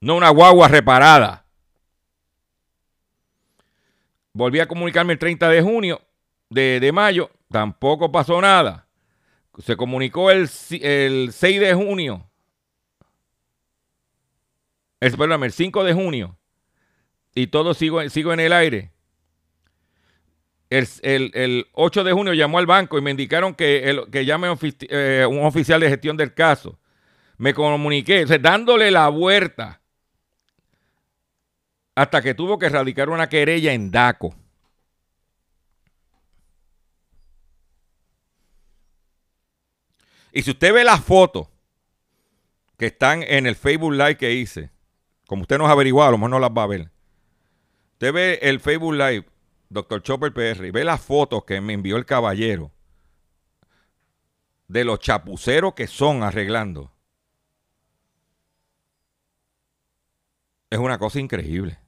no 0.00 0.16
una 0.16 0.28
guagua 0.28 0.68
reparada. 0.68 1.44
Volví 4.32 4.60
a 4.60 4.68
comunicarme 4.68 5.14
el 5.14 5.18
30 5.18 5.48
de 5.48 5.60
junio, 5.60 6.00
de, 6.48 6.78
de 6.80 6.92
mayo, 6.92 7.30
Tampoco 7.52 8.10
pasó 8.10 8.40
nada. 8.40 8.88
Se 9.58 9.76
comunicó 9.76 10.30
el, 10.30 10.48
6 10.48 10.80
de 11.40 11.74
junio. 11.74 12.26
El, 14.98 15.42
el 15.42 15.52
5 15.52 15.84
de 15.84 15.92
junio. 15.92 16.38
Y 17.34 17.46
todo 17.48 17.74
sigo, 17.74 18.08
sigo 18.08 18.32
en 18.32 18.40
el 18.40 18.52
aire. 18.52 18.92
El, 20.70 21.66
8 21.72 22.04
de 22.04 22.12
junio 22.12 22.32
llamó 22.32 22.58
al 22.58 22.66
banco 22.66 22.98
y 22.98 23.02
me 23.02 23.10
indicaron 23.10 23.54
que, 23.54 23.90
el, 23.90 24.10
que 24.10 24.24
llame 24.24 24.48
eh, 24.88 25.26
un 25.28 25.44
oficial 25.44 25.80
de 25.80 25.88
gestión 25.90 26.16
del 26.16 26.32
caso. 26.32 26.78
Me 27.36 27.52
comuniqué, 27.52 28.24
dándole 28.24 28.90
la 28.90 29.08
vuelta 29.08 29.82
hasta 31.94 32.22
que 32.22 32.34
tuvo 32.34 32.58
que 32.58 32.70
radicar 32.70 33.10
una 33.10 33.28
querella 33.28 33.74
en 33.74 33.90
DACO. 33.90 34.34
Y 40.32 40.42
si 40.42 40.52
usted 40.52 40.72
ve 40.72 40.84
las 40.84 41.04
fotos 41.04 41.48
que 42.78 42.86
están 42.86 43.22
en 43.22 43.46
el 43.46 43.56
Facebook 43.56 43.92
Live 43.92 44.16
que 44.16 44.32
hice, 44.32 44.70
como 45.26 45.42
usted 45.42 45.58
nos 45.58 45.68
ha 45.68 45.72
averiguado, 45.72 46.08
a 46.08 46.12
lo 46.12 46.18
mejor 46.18 46.30
no 46.30 46.38
las 46.38 46.50
va 46.50 46.62
a 46.62 46.66
ver. 46.68 46.91
Usted 48.02 48.14
ve 48.14 48.40
el 48.42 48.58
Facebook 48.58 48.94
Live, 48.94 49.26
Dr. 49.68 50.02
Chopper 50.02 50.32
PR, 50.32 50.66
y 50.66 50.72
ve 50.72 50.82
las 50.82 51.00
fotos 51.00 51.44
que 51.44 51.60
me 51.60 51.72
envió 51.72 51.96
el 51.96 52.04
caballero 52.04 52.72
de 54.66 54.82
los 54.84 54.98
chapuceros 54.98 55.74
que 55.74 55.86
son 55.86 56.24
arreglando. 56.24 56.90
Es 60.68 60.80
una 60.80 60.98
cosa 60.98 61.20
increíble. 61.20 61.78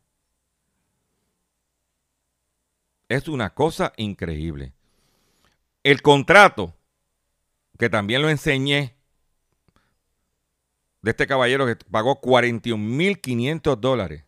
Es 3.08 3.26
una 3.26 3.52
cosa 3.52 3.92
increíble. 3.96 4.72
El 5.82 6.00
contrato 6.00 6.76
que 7.76 7.90
también 7.90 8.22
lo 8.22 8.30
enseñé, 8.30 8.94
de 11.02 11.10
este 11.10 11.26
caballero 11.26 11.66
que 11.66 11.74
pagó 11.74 12.20
41.500 12.20 13.76
dólares. 13.80 14.24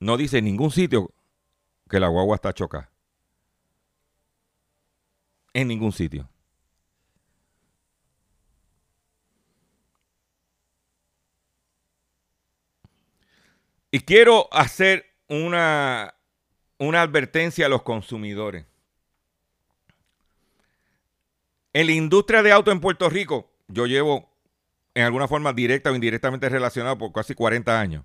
No 0.00 0.16
dice 0.16 0.38
en 0.38 0.46
ningún 0.46 0.70
sitio 0.70 1.12
que 1.88 2.00
la 2.00 2.08
guagua 2.08 2.36
está 2.36 2.54
chocada. 2.54 2.90
En 5.52 5.68
ningún 5.68 5.92
sitio. 5.92 6.28
Y 13.90 14.00
quiero 14.00 14.48
hacer 14.52 15.04
una, 15.28 16.14
una 16.78 17.02
advertencia 17.02 17.66
a 17.66 17.68
los 17.68 17.82
consumidores. 17.82 18.64
En 21.72 21.86
la 21.86 21.92
industria 21.92 22.42
de 22.42 22.52
auto 22.52 22.70
en 22.70 22.80
Puerto 22.80 23.08
Rico, 23.10 23.50
yo 23.68 23.86
llevo 23.86 24.30
en 24.94 25.04
alguna 25.04 25.28
forma 25.28 25.52
directa 25.52 25.90
o 25.90 25.94
indirectamente 25.94 26.48
relacionado 26.48 26.98
por 26.98 27.12
casi 27.12 27.34
40 27.34 27.80
años. 27.80 28.04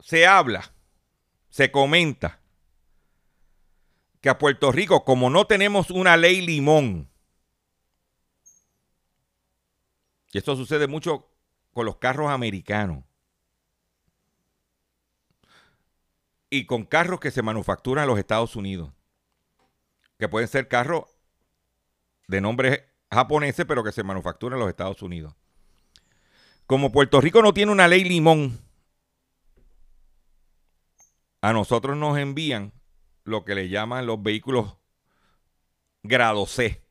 Se 0.00 0.26
habla, 0.26 0.72
se 1.48 1.70
comenta 1.70 2.40
que 4.20 4.28
a 4.28 4.38
Puerto 4.38 4.72
Rico, 4.72 5.04
como 5.04 5.30
no 5.30 5.46
tenemos 5.46 5.90
una 5.90 6.16
ley 6.16 6.40
limón, 6.40 7.08
y 10.32 10.38
esto 10.38 10.56
sucede 10.56 10.86
mucho 10.86 11.30
con 11.72 11.86
los 11.86 11.96
carros 11.96 12.30
americanos, 12.30 13.04
y 16.50 16.66
con 16.66 16.84
carros 16.84 17.20
que 17.20 17.30
se 17.30 17.42
manufacturan 17.42 18.04
en 18.04 18.08
los 18.08 18.18
Estados 18.18 18.56
Unidos 18.56 18.92
que 20.18 20.28
pueden 20.28 20.48
ser 20.48 20.68
carros 20.68 21.04
de 22.26 22.40
nombre 22.40 22.88
japoneses, 23.10 23.64
pero 23.66 23.84
que 23.84 23.92
se 23.92 24.02
manufacturan 24.02 24.58
en 24.58 24.60
los 24.60 24.68
Estados 24.68 25.00
Unidos. 25.00 25.34
Como 26.66 26.92
Puerto 26.92 27.20
Rico 27.20 27.40
no 27.40 27.54
tiene 27.54 27.72
una 27.72 27.88
ley 27.88 28.04
limón, 28.04 28.60
a 31.40 31.52
nosotros 31.52 31.96
nos 31.96 32.18
envían 32.18 32.72
lo 33.24 33.44
que 33.44 33.54
le 33.54 33.68
llaman 33.68 34.06
los 34.06 34.22
vehículos 34.22 34.76
grado 36.02 36.46
C. 36.46 36.82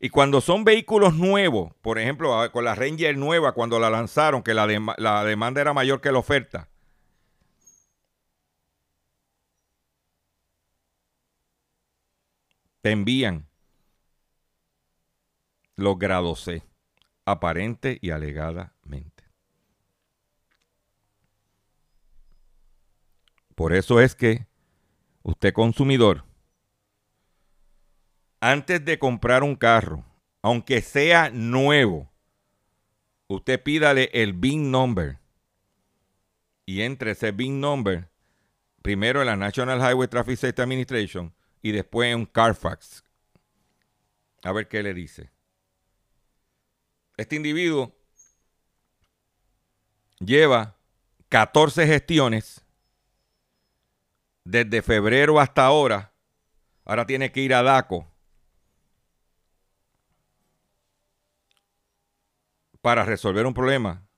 Y 0.00 0.10
cuando 0.10 0.40
son 0.40 0.64
vehículos 0.64 1.14
nuevos, 1.14 1.74
por 1.82 1.98
ejemplo, 1.98 2.50
con 2.52 2.64
la 2.64 2.74
Ranger 2.74 3.16
nueva, 3.16 3.52
cuando 3.52 3.80
la 3.80 3.90
lanzaron, 3.90 4.42
que 4.42 4.54
la, 4.54 4.66
la 4.96 5.24
demanda 5.24 5.60
era 5.60 5.72
mayor 5.72 6.00
que 6.00 6.12
la 6.12 6.18
oferta, 6.18 6.68
te 12.80 12.92
envían 12.92 13.48
los 15.76 15.98
grados 15.98 16.42
C, 16.44 16.62
aparente 17.24 17.98
y 18.00 18.10
alegadamente. 18.10 18.77
Por 23.58 23.72
eso 23.72 24.00
es 24.00 24.14
que 24.14 24.46
usted 25.24 25.52
consumidor, 25.52 26.24
antes 28.38 28.84
de 28.84 29.00
comprar 29.00 29.42
un 29.42 29.56
carro, 29.56 30.04
aunque 30.42 30.80
sea 30.80 31.30
nuevo, 31.30 32.08
usted 33.26 33.60
pídale 33.60 34.10
el 34.12 34.32
BIN 34.32 34.70
number 34.70 35.18
y 36.66 36.82
entre 36.82 37.10
ese 37.10 37.32
BIN 37.32 37.60
number, 37.60 38.08
primero 38.80 39.22
en 39.22 39.26
la 39.26 39.34
National 39.34 39.80
Highway 39.80 40.06
Traffic 40.06 40.36
Safety 40.36 40.62
Administration, 40.62 41.34
y 41.60 41.72
después 41.72 42.14
un 42.14 42.26
Carfax. 42.26 43.02
A 44.44 44.52
ver 44.52 44.68
qué 44.68 44.84
le 44.84 44.94
dice. 44.94 45.32
Este 47.16 47.34
individuo 47.34 47.92
lleva 50.20 50.76
14 51.28 51.88
gestiones 51.88 52.64
desde 54.48 54.80
febrero 54.80 55.40
hasta 55.40 55.66
ahora, 55.66 56.14
ahora 56.86 57.04
tiene 57.04 57.30
que 57.30 57.42
ir 57.42 57.52
a 57.52 57.62
DACO 57.62 58.10
para 62.80 63.04
resolver 63.04 63.44
un 63.44 63.52
problema 63.52 64.08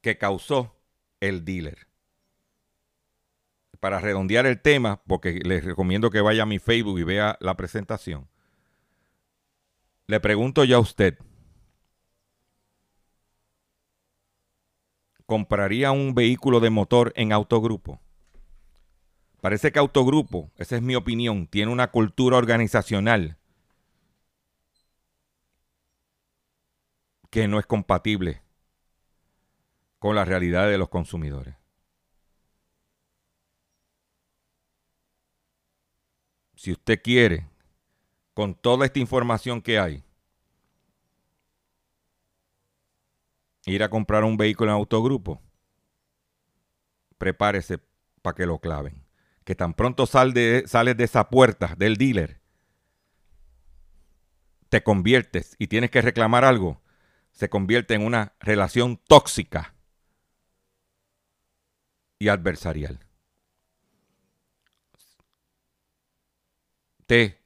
que 0.00 0.18
causó 0.18 0.76
el 1.20 1.44
dealer. 1.44 1.86
Para 3.78 4.00
redondear 4.00 4.46
el 4.46 4.60
tema, 4.60 5.02
porque 5.06 5.40
les 5.44 5.64
recomiendo 5.64 6.10
que 6.10 6.20
vaya 6.20 6.42
a 6.42 6.46
mi 6.46 6.58
Facebook 6.58 6.98
y 6.98 7.04
vea 7.04 7.36
la 7.38 7.56
presentación, 7.56 8.28
le 10.08 10.18
pregunto 10.18 10.64
yo 10.64 10.78
a 10.78 10.80
usted, 10.80 11.16
¿compraría 15.30 15.92
un 15.92 16.12
vehículo 16.12 16.58
de 16.58 16.70
motor 16.70 17.12
en 17.14 17.32
autogrupo? 17.32 18.00
Parece 19.40 19.70
que 19.70 19.78
autogrupo, 19.78 20.50
esa 20.56 20.74
es 20.74 20.82
mi 20.82 20.96
opinión, 20.96 21.46
tiene 21.46 21.70
una 21.70 21.92
cultura 21.92 22.36
organizacional 22.36 23.38
que 27.30 27.46
no 27.46 27.60
es 27.60 27.66
compatible 27.66 28.42
con 30.00 30.16
la 30.16 30.24
realidad 30.24 30.68
de 30.68 30.78
los 30.78 30.88
consumidores. 30.88 31.54
Si 36.56 36.72
usted 36.72 37.00
quiere, 37.00 37.46
con 38.34 38.56
toda 38.56 38.84
esta 38.84 38.98
información 38.98 39.62
que 39.62 39.78
hay, 39.78 40.02
ir 43.66 43.82
a 43.82 43.90
comprar 43.90 44.24
un 44.24 44.36
vehículo 44.36 44.70
en 44.70 44.76
autogrupo, 44.76 45.42
prepárese 47.18 47.78
para 48.22 48.34
que 48.34 48.46
lo 48.46 48.58
claven. 48.58 49.04
Que 49.44 49.54
tan 49.54 49.74
pronto 49.74 50.06
sales 50.06 50.34
de, 50.34 50.64
sales 50.66 50.96
de 50.96 51.04
esa 51.04 51.28
puerta 51.28 51.74
del 51.76 51.96
dealer, 51.96 52.40
te 54.68 54.82
conviertes 54.82 55.56
y 55.58 55.66
tienes 55.66 55.90
que 55.90 56.00
reclamar 56.00 56.44
algo, 56.44 56.80
se 57.32 57.48
convierte 57.48 57.94
en 57.94 58.04
una 58.04 58.34
relación 58.38 58.96
tóxica 58.96 59.74
y 62.18 62.28
adversarial. 62.28 63.00
Usted 67.00 67.38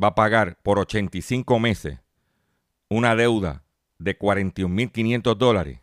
va 0.00 0.08
a 0.08 0.14
pagar 0.14 0.60
por 0.62 0.78
85 0.78 1.58
meses 1.58 1.98
una 2.90 3.16
deuda 3.16 3.64
de 3.98 4.18
41.500 4.18 5.36
dólares, 5.36 5.80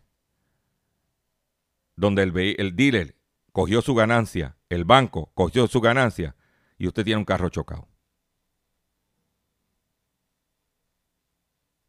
donde 1.95 2.23
el, 2.23 2.37
el 2.57 2.75
dealer 2.75 3.15
cogió 3.51 3.81
su 3.81 3.93
ganancia, 3.93 4.57
el 4.69 4.85
banco 4.85 5.31
cogió 5.33 5.67
su 5.67 5.81
ganancia 5.81 6.35
y 6.77 6.87
usted 6.87 7.03
tiene 7.03 7.19
un 7.19 7.25
carro 7.25 7.49
chocado. 7.49 7.87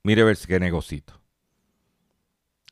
Mire 0.02 0.22
ver 0.22 0.38
qué 0.46 0.60
negocito. 0.60 1.20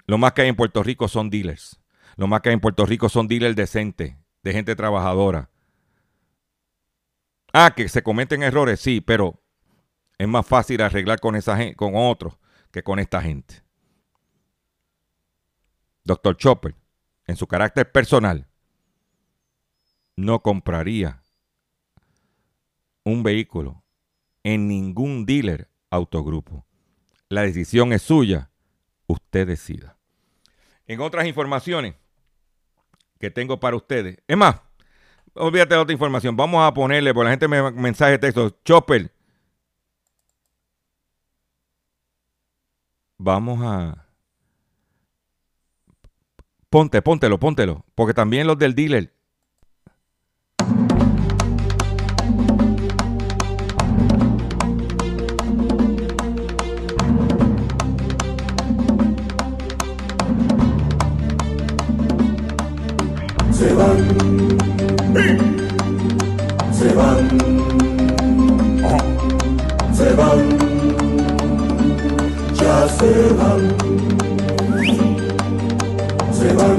Lo 0.06 0.18
más 0.18 0.32
que 0.32 0.42
hay 0.42 0.48
en 0.48 0.56
Puerto 0.56 0.82
Rico 0.82 1.08
son 1.08 1.30
dealers. 1.30 1.80
Lo 2.16 2.28
más 2.28 2.40
que 2.40 2.50
hay 2.50 2.54
en 2.54 2.60
Puerto 2.60 2.86
Rico 2.86 3.08
son 3.08 3.26
dealers 3.26 3.56
decentes, 3.56 4.16
de 4.42 4.52
gente 4.52 4.76
trabajadora. 4.76 5.50
Ah, 7.52 7.72
que 7.74 7.88
se 7.88 8.02
cometen 8.02 8.42
errores, 8.42 8.80
sí, 8.80 9.00
pero 9.00 9.42
es 10.18 10.28
más 10.28 10.46
fácil 10.46 10.80
arreglar 10.82 11.18
con 11.18 11.34
esa 11.34 11.56
gente, 11.56 11.74
con 11.74 11.94
otros 11.96 12.36
que 12.74 12.82
con 12.82 12.98
esta 12.98 13.22
gente. 13.22 13.62
Doctor 16.02 16.36
Chopper, 16.36 16.74
en 17.24 17.36
su 17.36 17.46
carácter 17.46 17.92
personal, 17.92 18.48
no 20.16 20.40
compraría 20.40 21.22
un 23.04 23.22
vehículo 23.22 23.84
en 24.42 24.66
ningún 24.66 25.24
dealer 25.24 25.70
autogrupo. 25.88 26.66
La 27.28 27.42
decisión 27.42 27.92
es 27.92 28.02
suya, 28.02 28.50
usted 29.06 29.46
decida. 29.46 29.96
En 30.88 31.00
otras 31.00 31.28
informaciones, 31.28 31.94
que 33.20 33.30
tengo 33.30 33.60
para 33.60 33.76
ustedes. 33.76 34.18
Es 34.26 34.36
más, 34.36 34.60
olvídate 35.34 35.76
de 35.76 35.80
otra 35.80 35.92
información. 35.92 36.36
Vamos 36.36 36.66
a 36.66 36.74
ponerle, 36.74 37.14
por 37.14 37.24
la 37.24 37.30
gente 37.30 37.46
me 37.46 37.70
mensaje 37.70 38.12
de 38.12 38.18
texto, 38.18 38.50
Chopper. 38.64 39.12
Vamos 43.18 43.60
a. 43.62 44.08
Ponte, 46.70 47.02
póntelo, 47.02 47.38
póntelo. 47.38 47.84
Porque 47.94 48.14
también 48.14 48.46
los 48.46 48.58
del 48.58 48.74
dealer 48.74 49.13
se 73.04 73.34
van, 73.34 73.60
se 76.32 76.48
van, 76.54 76.78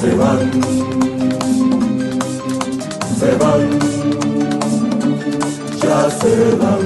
se 0.00 0.10
van, 0.16 0.38
se 3.18 3.30
van, 3.36 3.62
ya 5.80 6.10
se 6.10 6.32
van. 6.56 6.84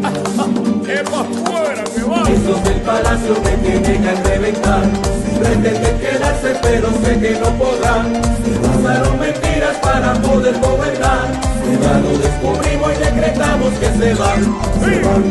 ¡Es 0.88 1.02
para 1.10 1.22
afuera, 1.22 1.84
que 1.84 2.02
van! 2.04 2.26
Esos 2.32 2.64
del 2.64 2.80
palacio 2.82 3.34
me 3.44 3.52
tienen 3.56 4.02
que 4.02 4.12
reventar 4.28 5.19
pretenden 5.40 5.98
quedarse 5.98 6.54
pero 6.62 6.88
sé 7.02 7.18
que 7.18 7.32
no 7.40 7.50
podrán. 7.58 8.12
Se 8.44 8.52
pasaron 8.60 9.18
mentiras 9.18 9.76
para 9.82 10.12
poder 10.14 10.58
gobernar. 10.60 11.28
Se 11.64 11.76
van, 11.86 12.02
lo 12.02 12.18
descubrimos 12.18 12.92
y 12.92 12.96
decretamos 13.04 13.72
que 13.74 13.86
se 13.86 14.14
van. 14.14 14.40
Se 14.80 15.00
van. 15.00 15.24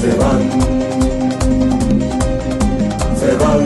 Se 0.00 0.10
van. 0.16 0.40
Se 3.20 3.30
van. 3.36 3.62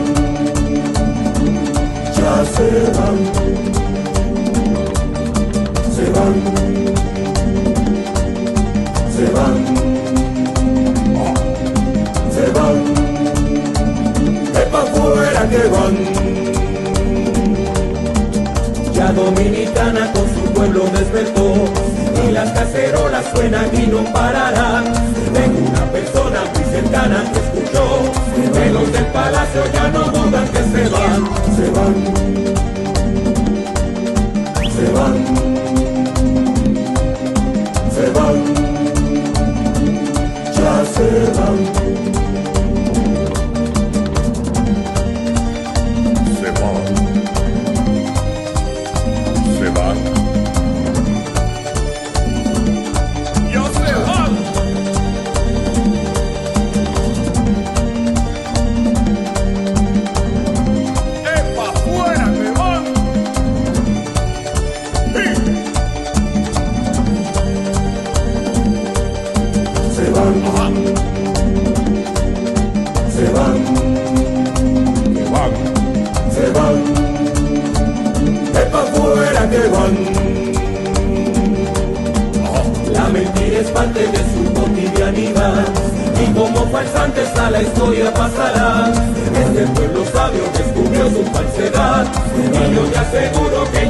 Ya 2.17 2.45
se 2.55 2.67
van. 2.97 3.17
Se 5.95 6.05
van. 6.11 6.35
Se 9.15 9.25
van. 9.31 9.60
República 15.41 15.49
Quebón. 15.49 15.97
Ya 18.93 19.11
dominicana 19.11 20.11
con 20.13 20.27
su 20.33 20.53
pueblo 20.53 20.85
despertó 20.93 21.53
y 22.27 22.31
las 22.31 22.51
cacerolas 22.51 23.25
suenan 23.33 23.69
y 23.73 23.87
no 23.87 24.03
pararán. 24.11 24.85
Tengo 25.33 25.69
una 25.69 25.85
persona 25.91 26.41
muy 26.53 26.63
cercana 26.65 27.23
que 27.31 27.39
escuchó 27.39 27.83
que 28.53 28.69
los 28.69 28.91
del 28.91 29.05
palacio 29.07 29.63
ya 29.73 29.87
no 29.89 30.03
dudan 30.05 30.47
que 30.49 30.59
se 30.59 30.89
van, 30.89 31.25
se 31.55 31.69
van, 31.71 31.95
se 34.75 34.91
van, 34.91 35.25
se 37.95 38.09
van, 38.11 38.37
ya 40.53 40.85
se 40.85 41.39
van. 41.39 41.80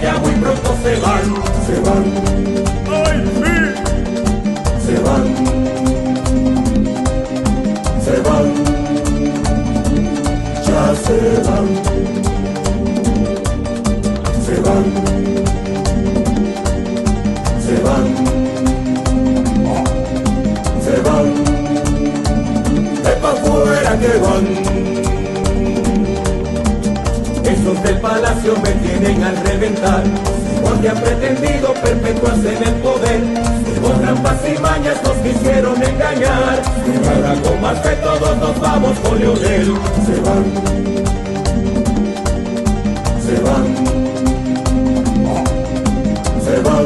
Ya 0.02 0.18
muy 0.18 0.32
pronto 0.34 0.76
se 0.84 0.96
van. 1.00 1.24
Se 1.66 1.80
van. 1.82 2.04
¡Ay, 3.06 3.18
sí! 3.38 3.56
Se 4.86 4.96
van. 5.00 5.24
Se 8.04 8.16
van. 8.22 8.48
Ya 10.66 10.84
se 10.96 11.18
van. 11.48 11.68
Se 14.46 14.56
van. 14.62 14.86
Se 17.66 17.76
van. 17.82 18.06
Se 20.84 20.96
van 21.02 21.52
pa' 23.22 23.36
fuera 23.36 23.98
que 24.00 24.18
van. 24.18 24.81
Del 27.84 28.00
palacio 28.00 28.56
me 28.63 28.72
tienen 28.72 29.24
al 29.24 29.38
reventar, 29.38 30.04
porque 30.63 30.89
han 30.89 30.98
pretendido 30.98 31.74
perpetuarse 31.74 32.56
en 32.56 32.63
el 32.63 32.74
poder. 32.76 33.22
Con 33.82 34.02
trampas 34.02 34.38
y 34.48 34.60
mañas 34.62 34.98
nos 35.04 35.17
quisieron 35.17 35.82
engañar, 35.82 36.62
y 36.86 37.08
ahora 37.08 37.41
con 37.41 37.62
más 37.62 37.80
que 37.80 37.89
todos 37.96 38.38
nos 38.38 38.60
vamos 38.60 39.00
con 39.00 39.20
Leonel. 39.20 39.74
Se 40.06 40.22
van, 40.22 40.46
se 43.26 43.36
van, 43.41 43.65
se 46.46 46.60
van, 46.62 46.86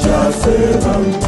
ya 0.00 0.32
se 0.42 0.86
van 0.86 1.27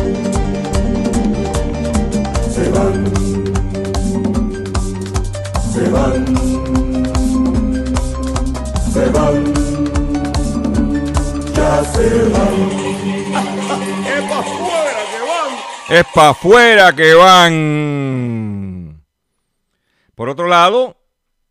Es 15.90 16.04
para 16.14 16.30
afuera 16.30 16.94
que 16.94 17.14
van. 17.14 19.02
Por 20.14 20.28
otro 20.28 20.46
lado, 20.46 20.96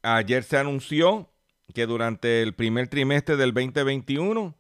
ayer 0.02 0.46
se 0.46 0.56
anunció 0.58 1.30
que 1.74 1.86
durante 1.86 2.42
el 2.42 2.56
primer 2.56 2.88
trimestre 2.88 3.36
del 3.36 3.54
2021, 3.54 4.56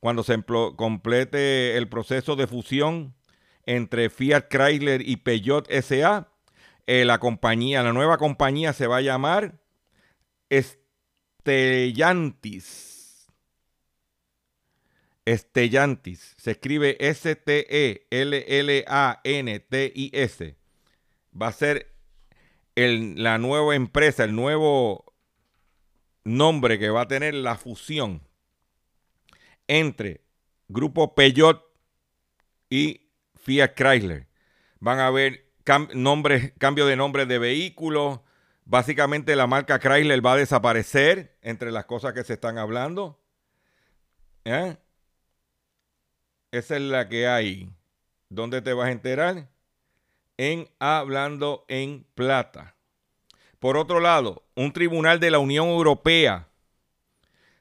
cuando 0.00 0.22
se 0.22 0.36
complete 0.76 1.78
el 1.78 1.88
proceso 1.88 2.36
de 2.36 2.46
fusión 2.46 3.14
entre 3.64 4.10
Fiat 4.10 4.48
Chrysler 4.50 5.00
y 5.08 5.16
Peugeot 5.16 5.66
SA. 5.80 6.28
Eh, 6.86 7.06
la 7.06 7.18
compañía, 7.18 7.82
la 7.82 7.94
nueva 7.94 8.18
compañía 8.18 8.74
se 8.74 8.86
va 8.86 8.98
a 8.98 9.00
llamar 9.00 9.54
Stellantis. 11.40 12.91
Stellantis. 15.26 16.34
Se 16.36 16.52
escribe 16.52 16.96
S-T-E-L-L-A-N-T-I-S. 17.00 17.76
Va 21.40 21.46
a 21.48 21.52
ser 21.52 21.92
la 22.74 23.38
nueva 23.38 23.74
empresa, 23.74 24.24
el 24.24 24.34
nuevo 24.34 25.14
nombre 26.24 26.78
que 26.78 26.90
va 26.90 27.02
a 27.02 27.08
tener 27.08 27.34
la 27.34 27.56
fusión 27.56 28.22
entre 29.66 30.22
Grupo 30.68 31.14
Peugeot 31.14 31.62
y 32.70 33.08
Fiat 33.36 33.74
Chrysler. 33.74 34.28
Van 34.80 34.98
a 34.98 35.06
haber 35.06 35.52
nombres, 35.94 36.52
cambio 36.58 36.86
de 36.86 36.96
nombre 36.96 37.26
de 37.26 37.38
vehículos. 37.38 38.20
Básicamente 38.64 39.36
la 39.36 39.46
marca 39.46 39.78
Chrysler 39.78 40.24
va 40.24 40.32
a 40.34 40.36
desaparecer 40.36 41.38
entre 41.42 41.70
las 41.70 41.84
cosas 41.84 42.12
que 42.12 42.24
se 42.24 42.34
están 42.34 42.58
hablando. 42.58 43.20
¿Eh? 44.44 44.76
Esa 46.52 46.76
es 46.76 46.82
la 46.82 47.08
que 47.08 47.26
hay. 47.26 47.70
¿Dónde 48.28 48.60
te 48.60 48.74
vas 48.74 48.88
a 48.88 48.92
enterar? 48.92 49.48
En 50.36 50.68
Hablando 50.78 51.64
en 51.66 52.04
Plata. 52.14 52.76
Por 53.58 53.78
otro 53.78 54.00
lado, 54.00 54.44
un 54.54 54.72
tribunal 54.74 55.18
de 55.18 55.30
la 55.30 55.38
Unión 55.38 55.68
Europea 55.68 56.48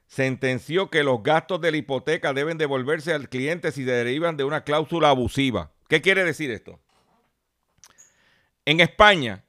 sentenció 0.07 0.89
que 0.89 1.03
los 1.03 1.23
gastos 1.23 1.61
de 1.61 1.71
la 1.71 1.77
hipoteca 1.77 2.33
deben 2.33 2.57
devolverse 2.57 3.13
al 3.13 3.29
cliente 3.29 3.71
si 3.71 3.83
derivan 3.85 4.35
de 4.35 4.43
una 4.43 4.65
cláusula 4.65 5.09
abusiva. 5.09 5.71
¿Qué 5.87 6.01
quiere 6.01 6.25
decir 6.25 6.51
esto? 6.51 6.81
En 8.65 8.81
España, 8.81 9.45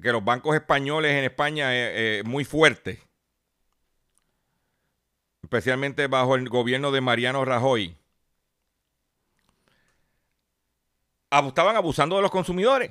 que 0.00 0.12
los 0.12 0.24
bancos 0.24 0.54
españoles 0.54 1.10
en 1.10 1.24
España 1.24 1.74
es 1.74 1.88
eh, 1.88 2.18
eh, 2.18 2.22
muy 2.24 2.44
fuertes, 2.44 3.00
especialmente 5.46 6.08
bajo 6.08 6.34
el 6.34 6.48
gobierno 6.48 6.90
de 6.90 7.00
Mariano 7.00 7.44
Rajoy, 7.44 7.96
estaban 11.30 11.76
abusando 11.76 12.16
de 12.16 12.22
los 12.22 12.32
consumidores 12.32 12.90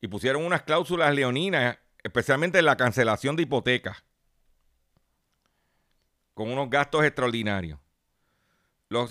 y 0.00 0.08
pusieron 0.08 0.44
unas 0.44 0.62
cláusulas 0.62 1.14
leoninas, 1.14 1.78
especialmente 2.02 2.58
en 2.58 2.64
la 2.64 2.76
cancelación 2.76 3.36
de 3.36 3.44
hipotecas 3.44 4.02
con 6.34 6.50
unos 6.50 6.68
gastos 6.68 7.04
extraordinarios. 7.04 7.78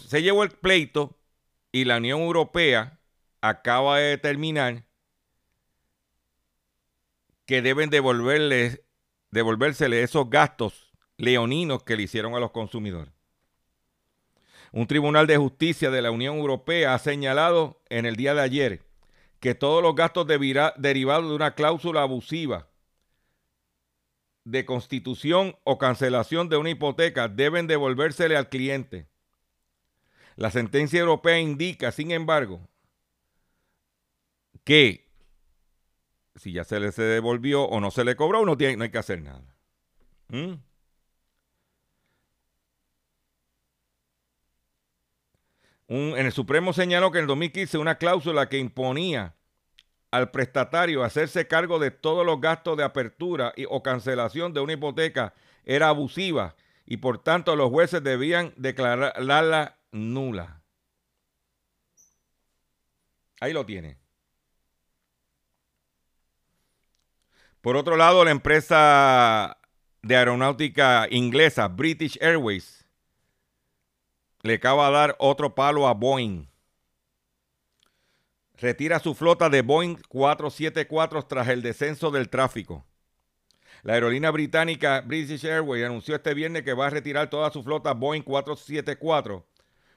se 0.05 0.21
llevó 0.21 0.43
el 0.43 0.49
pleito 0.49 1.17
y 1.71 1.85
la 1.85 1.97
Unión 1.97 2.19
Europea 2.19 2.99
acaba 3.39 3.99
de 3.99 4.09
determinar 4.09 4.83
que 7.45 7.61
deben 7.61 7.89
devolverle, 7.89 8.83
devolvérsele 9.31 10.03
esos 10.03 10.29
gastos 10.29 10.84
leoninos 11.17 11.83
que 11.83 11.95
le 11.95 12.03
hicieron 12.03 12.35
a 12.35 12.39
los 12.39 12.51
consumidores. 12.51 13.13
Un 14.71 14.87
tribunal 14.87 15.27
de 15.27 15.37
justicia 15.37 15.89
de 15.89 16.01
la 16.01 16.11
Unión 16.11 16.37
Europea 16.37 16.93
ha 16.93 16.99
señalado 16.99 17.81
en 17.89 18.05
el 18.05 18.15
día 18.15 18.33
de 18.33 18.41
ayer 18.41 18.83
que 19.39 19.55
todos 19.55 19.81
los 19.81 19.95
gastos 19.95 20.27
derivados 20.27 21.29
de 21.29 21.35
una 21.35 21.55
cláusula 21.55 22.01
abusiva 22.01 22.67
de 24.43 24.65
constitución 24.65 25.57
o 25.63 25.77
cancelación 25.77 26.49
de 26.49 26.57
una 26.57 26.69
hipoteca 26.69 27.27
deben 27.27 27.67
devolvérsele 27.67 28.37
al 28.37 28.49
cliente. 28.49 29.07
La 30.35 30.51
sentencia 30.51 30.99
europea 30.99 31.39
indica, 31.39 31.91
sin 31.91 32.11
embargo, 32.11 32.67
que 34.63 35.07
si 36.35 36.51
ya 36.51 36.63
se 36.63 36.79
le 36.79 36.91
se 36.91 37.03
devolvió 37.03 37.63
o 37.63 37.79
no 37.79 37.91
se 37.91 38.03
le 38.03 38.15
cobró, 38.15 38.45
no, 38.45 38.57
tiene, 38.57 38.77
no 38.77 38.83
hay 38.83 38.91
que 38.91 38.97
hacer 38.97 39.21
nada. 39.21 39.55
¿Mm? 40.27 40.55
En 45.87 46.25
el 46.25 46.31
Supremo 46.31 46.73
señaló 46.73 47.11
que 47.11 47.19
en 47.19 47.23
el 47.23 47.27
2015 47.27 47.77
una 47.77 47.97
cláusula 47.97 48.49
que 48.49 48.57
imponía 48.57 49.35
al 50.11 50.31
prestatario 50.31 51.03
hacerse 51.03 51.47
cargo 51.47 51.77
de 51.77 51.91
todos 51.91 52.25
los 52.25 52.39
gastos 52.39 52.77
de 52.77 52.83
apertura 52.83 53.53
y, 53.55 53.65
o 53.69 53.83
cancelación 53.83 54.53
de 54.53 54.61
una 54.61 54.73
hipoteca 54.73 55.33
era 55.63 55.89
abusiva 55.89 56.55
y 56.85 56.97
por 56.97 57.21
tanto 57.21 57.55
los 57.55 57.69
jueces 57.69 58.03
debían 58.03 58.53
declararla 58.55 59.77
nula. 59.91 60.61
Ahí 63.39 63.53
lo 63.53 63.65
tiene. 63.65 63.97
Por 67.61 67.75
otro 67.75 67.97
lado, 67.97 68.23
la 68.23 68.31
empresa 68.31 69.57
de 70.03 70.15
aeronáutica 70.15 71.07
inglesa, 71.09 71.67
British 71.67 72.17
Airways, 72.21 72.84
le 74.45 74.55
acaba 74.55 74.87
de 74.87 74.93
dar 74.93 75.15
otro 75.19 75.55
palo 75.55 75.87
a 75.87 75.93
Boeing 75.93 76.47
retira 78.57 78.99
su 78.99 79.15
flota 79.15 79.49
de 79.49 79.61
Boeing 79.61 79.97
474 80.07 81.23
tras 81.23 81.47
el 81.49 81.61
descenso 81.61 82.11
del 82.11 82.29
tráfico. 82.29 82.85
La 83.83 83.93
aerolínea 83.93 84.31
británica 84.31 85.01
British 85.01 85.45
Airways 85.45 85.85
anunció 85.85 86.15
este 86.15 86.33
viernes 86.33 86.63
que 86.63 86.73
va 86.73 86.87
a 86.87 86.89
retirar 86.89 87.29
toda 87.29 87.51
su 87.51 87.63
flota 87.63 87.93
Boeing 87.93 88.23
474 88.23 89.45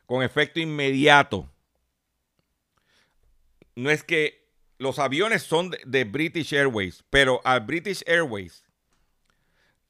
con 0.07 0.23
efecto 0.23 0.61
inmediato. 0.61 1.51
No 3.75 3.91
es 3.91 4.03
que 4.03 4.47
los 4.79 4.99
aviones 4.99 5.43
son 5.43 5.71
de, 5.87 6.05
British 6.05 6.53
Airways, 6.53 7.05
pero 7.11 7.41
al 7.45 7.61
British 7.61 8.03
Airways 8.07 8.65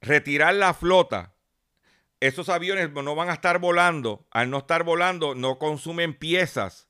retirar 0.01 0.55
la 0.55 0.73
flota, 0.73 1.33
esos 2.19 2.49
aviones 2.49 2.91
no 2.91 3.15
van 3.15 3.29
a 3.29 3.33
estar 3.33 3.59
volando. 3.59 4.27
Al 4.31 4.49
no 4.49 4.59
estar 4.59 4.83
volando, 4.83 5.35
no 5.35 5.59
consumen 5.59 6.13
piezas 6.13 6.89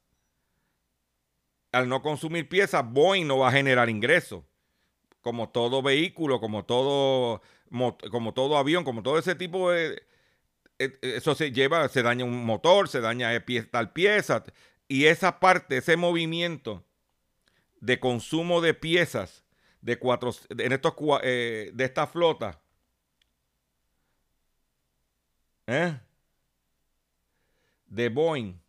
al 1.72 1.88
no 1.88 2.02
consumir 2.02 2.50
piezas, 2.50 2.84
Boeing 2.86 3.28
no 3.28 3.40
va 3.40 3.50
a 3.50 3.54
generar 3.54 3.90
ingresos. 3.90 4.44
Como 5.22 5.50
todo 5.50 5.82
vehículo, 5.82 6.40
como 6.40 6.66
todo, 6.66 7.42
como 8.12 8.34
todo 8.34 8.58
avión, 8.58 8.84
como 8.84 9.04
todo 9.04 9.18
ese 9.20 9.36
tipo 9.36 9.72
de... 9.72 10.02
Eso 10.78 11.36
se 11.36 11.52
lleva, 11.52 11.90
se 11.90 12.02
daña 12.04 12.24
un 12.24 12.46
motor, 12.46 12.88
se 12.88 13.02
daña 13.02 13.32
tal 13.70 13.92
pieza. 13.92 14.44
y 14.88 15.06
esa 15.06 15.40
parte, 15.40 15.78
ese 15.78 15.98
movimiento 15.98 16.86
de 17.82 18.00
consumo 18.00 18.62
de 18.62 18.74
piezas 18.74 19.44
de 19.82 19.98
cuatro, 20.00 20.34
en 20.50 20.72
estos, 20.72 20.94
eh, 21.24 21.72
de 21.74 21.84
esta 21.84 22.08
flota, 22.08 22.62
¿eh? 25.70 26.00
de 27.86 28.10
Boeing, 28.10 28.60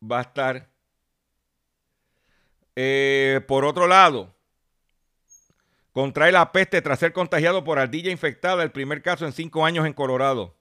va 0.00 0.18
a 0.18 0.22
estar. 0.22 0.68
Eh, 2.76 3.40
por 3.48 3.64
otro 3.64 3.86
lado, 3.86 4.34
contrae 5.92 6.30
la 6.30 6.52
peste 6.52 6.82
tras 6.82 6.98
ser 6.98 7.12
contagiado 7.12 7.64
por 7.64 7.78
ardilla 7.78 8.10
infectada, 8.10 8.62
el 8.62 8.70
primer 8.70 9.02
caso 9.02 9.26
en 9.26 9.32
cinco 9.32 9.64
años 9.64 9.86
en 9.86 9.92
Colorado. 9.92 10.56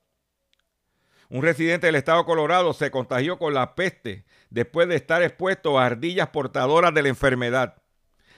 Un 1.29 1.41
residente 1.41 1.87
del 1.87 1.95
estado 1.95 2.19
de 2.19 2.25
Colorado 2.25 2.73
se 2.73 2.91
contagió 2.91 3.37
con 3.37 3.53
la 3.53 3.75
peste 3.75 4.25
después 4.49 4.87
de 4.87 4.95
estar 4.95 5.21
expuesto 5.21 5.77
a 5.77 5.85
ardillas 5.85 6.29
portadoras 6.29 6.93
de 6.93 7.03
la 7.03 7.09
enfermedad. 7.09 7.81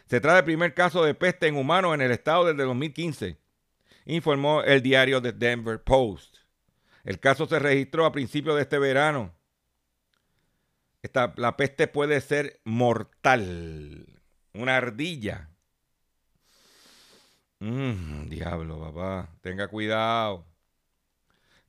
Se 0.05 0.19
trata 0.21 0.37
del 0.37 0.45
primer 0.45 0.73
caso 0.73 1.03
de 1.03 1.13
peste 1.13 1.47
en 1.47 1.57
humanos 1.57 1.93
en 1.93 2.01
el 2.01 2.11
estado 2.11 2.45
desde 2.45 2.63
2015, 2.63 3.37
informó 4.07 4.63
el 4.63 4.81
diario 4.81 5.21
The 5.21 5.33
Denver 5.33 5.81
Post. 5.83 6.37
El 7.03 7.19
caso 7.19 7.45
se 7.45 7.59
registró 7.59 8.05
a 8.05 8.11
principios 8.11 8.55
de 8.55 8.63
este 8.63 8.79
verano. 8.79 9.33
Esta, 11.01 11.33
la 11.37 11.55
peste 11.55 11.87
puede 11.87 12.19
ser 12.21 12.59
mortal. 12.65 14.21
Una 14.53 14.77
ardilla 14.77 15.49
Mm, 17.59 18.29
diablo, 18.29 18.79
papá. 18.79 19.29
Tenga 19.41 19.67
cuidado. 19.67 20.45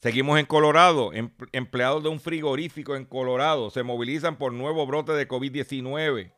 Seguimos 0.01 0.39
en 0.39 0.47
Colorado. 0.47 1.13
Em, 1.13 1.31
empleados 1.53 2.03
de 2.03 2.09
un 2.11 2.21
frigorífico 2.21 2.95
en 2.97 3.05
Colorado 3.05 3.71
se 3.71 3.83
movilizan 3.83 4.37
por 4.37 4.53
nuevo 4.53 4.87
brote 4.87 5.13
de 5.13 5.27
COVID-19. 5.29 6.33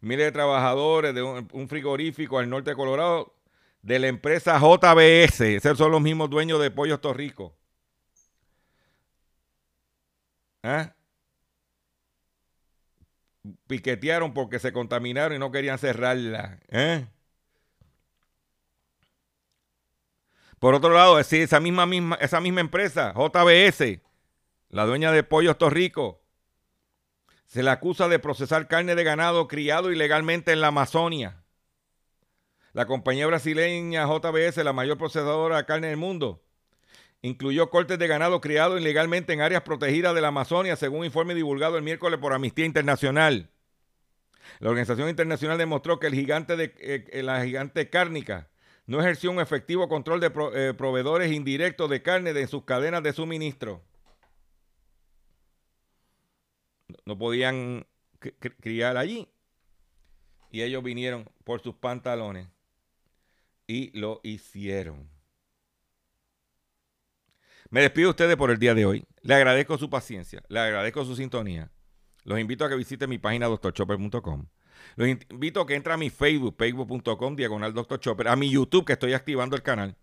Miles 0.00 0.26
de 0.26 0.32
trabajadores 0.32 1.14
de 1.14 1.22
un, 1.22 1.68
frigorífico 1.68 2.38
al 2.38 2.48
norte 2.48 2.70
de 2.70 2.76
Colorado 2.76 3.34
de 3.82 3.98
la 3.98 4.08
empresa 4.08 4.58
JBS. 4.58 5.40
Esos 5.40 5.78
son 5.78 5.92
los 5.92 6.00
mismos 6.00 6.30
dueños 6.30 6.60
de 6.60 6.70
Pollos 6.70 7.00
Torrico. 7.00 7.56
¿Ah? 10.62 10.94
Piquetearon 13.66 14.34
porque 14.34 14.58
se 14.58 14.72
contaminaron 14.72 15.36
y 15.36 15.38
no 15.38 15.50
querían 15.50 15.78
cerrarla. 15.78 16.58
¿Eh? 16.68 17.06
Por 20.58 20.74
otro 20.74 20.90
lado, 20.90 21.18
esa 21.18 21.60
misma, 21.60 21.86
misma, 21.86 22.16
esa 22.16 22.40
misma 22.40 22.60
empresa, 22.60 23.14
JBS, 23.14 24.00
la 24.70 24.84
dueña 24.84 25.12
de 25.12 25.22
Pollos 25.22 25.56
Torrico, 25.56 26.20
se 27.46 27.62
le 27.62 27.70
acusa 27.70 28.08
de 28.08 28.18
procesar 28.18 28.68
carne 28.68 28.94
de 28.94 29.04
ganado 29.04 29.48
criado 29.48 29.92
ilegalmente 29.92 30.52
en 30.52 30.60
la 30.60 30.68
Amazonia. 30.68 31.42
La 32.78 32.86
compañía 32.86 33.26
brasileña 33.26 34.06
JBS, 34.06 34.58
la 34.58 34.72
mayor 34.72 34.98
procesadora 34.98 35.56
de 35.56 35.64
carne 35.64 35.88
del 35.88 35.96
mundo, 35.96 36.44
incluyó 37.22 37.70
cortes 37.70 37.98
de 37.98 38.06
ganado 38.06 38.40
criado 38.40 38.78
ilegalmente 38.78 39.32
en 39.32 39.40
áreas 39.40 39.62
protegidas 39.62 40.14
de 40.14 40.20
la 40.20 40.28
Amazonia, 40.28 40.76
según 40.76 41.00
un 41.00 41.06
informe 41.06 41.34
divulgado 41.34 41.76
el 41.76 41.82
miércoles 41.82 42.20
por 42.20 42.32
Amnistía 42.32 42.66
Internacional. 42.66 43.50
La 44.60 44.70
organización 44.70 45.08
internacional 45.08 45.58
demostró 45.58 45.98
que 45.98 46.06
el 46.06 46.14
gigante 46.14 46.54
de 46.54 46.72
eh, 46.78 47.20
la 47.24 47.44
gigante 47.44 47.90
cárnica 47.90 48.48
no 48.86 49.00
ejerció 49.00 49.32
un 49.32 49.40
efectivo 49.40 49.88
control 49.88 50.20
de 50.20 50.30
eh, 50.54 50.72
proveedores 50.72 51.32
indirectos 51.32 51.90
de 51.90 52.00
carne 52.02 52.32
de 52.32 52.46
sus 52.46 52.62
cadenas 52.62 53.02
de 53.02 53.12
suministro. 53.12 53.82
No 57.04 57.18
podían 57.18 57.88
criar 58.60 58.96
allí. 58.98 59.26
Y 60.52 60.62
ellos 60.62 60.84
vinieron 60.84 61.28
por 61.42 61.60
sus 61.60 61.74
pantalones 61.74 62.46
y 63.68 63.96
lo 63.96 64.18
hicieron. 64.24 65.08
Me 67.70 67.82
despido 67.82 68.08
de 68.08 68.10
ustedes 68.10 68.36
por 68.36 68.50
el 68.50 68.58
día 68.58 68.74
de 68.74 68.84
hoy. 68.84 69.04
Le 69.22 69.34
agradezco 69.34 69.78
su 69.78 69.88
paciencia, 69.88 70.42
le 70.48 70.58
agradezco 70.58 71.04
su 71.04 71.14
sintonía. 71.14 71.70
Los 72.24 72.40
invito 72.40 72.64
a 72.64 72.68
que 72.68 72.74
visiten 72.74 73.08
mi 73.08 73.18
página 73.18 73.46
doctorchopper.com 73.46 74.48
los 74.96 75.08
invito 75.08 75.60
a 75.60 75.66
que 75.66 75.74
entre 75.74 75.92
a 75.92 75.96
mi 75.96 76.10
Facebook, 76.10 76.56
facebook.com, 76.58 77.36
diagonal 77.36 77.72
Dr. 77.72 78.00
Chopper, 78.00 78.28
a 78.28 78.36
mi 78.36 78.50
YouTube, 78.50 78.84
que 78.84 78.94
estoy 78.94 79.12
activando 79.12 79.56
el 79.56 79.62
canal. 79.62 79.96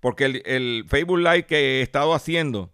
Porque 0.00 0.42
el, 0.44 0.84
Facebook 0.88 1.18
Live 1.18 1.46
que 1.46 1.56
he 1.56 1.82
estado 1.82 2.14
haciendo 2.14 2.72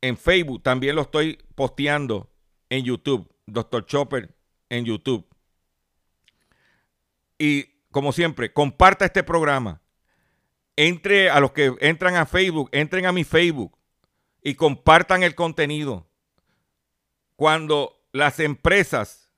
en 0.00 0.16
Facebook 0.16 0.62
también 0.62 0.96
lo 0.96 1.02
estoy 1.02 1.38
posteando 1.54 2.30
en 2.70 2.84
YouTube, 2.84 3.32
Dr. 3.46 3.86
Chopper 3.86 4.34
en 4.68 4.84
YouTube. 4.84 5.26
Y 7.38 7.66
como 7.96 8.12
siempre, 8.12 8.52
comparta 8.52 9.06
este 9.06 9.24
programa. 9.24 9.80
Entre 10.76 11.30
a 11.30 11.40
los 11.40 11.52
que 11.52 11.72
entran 11.80 12.14
a 12.16 12.26
Facebook, 12.26 12.68
entren 12.72 13.06
a 13.06 13.12
mi 13.12 13.24
Facebook 13.24 13.74
y 14.42 14.54
compartan 14.54 15.22
el 15.22 15.34
contenido. 15.34 16.06
Cuando 17.36 17.98
las 18.12 18.38
empresas 18.38 19.32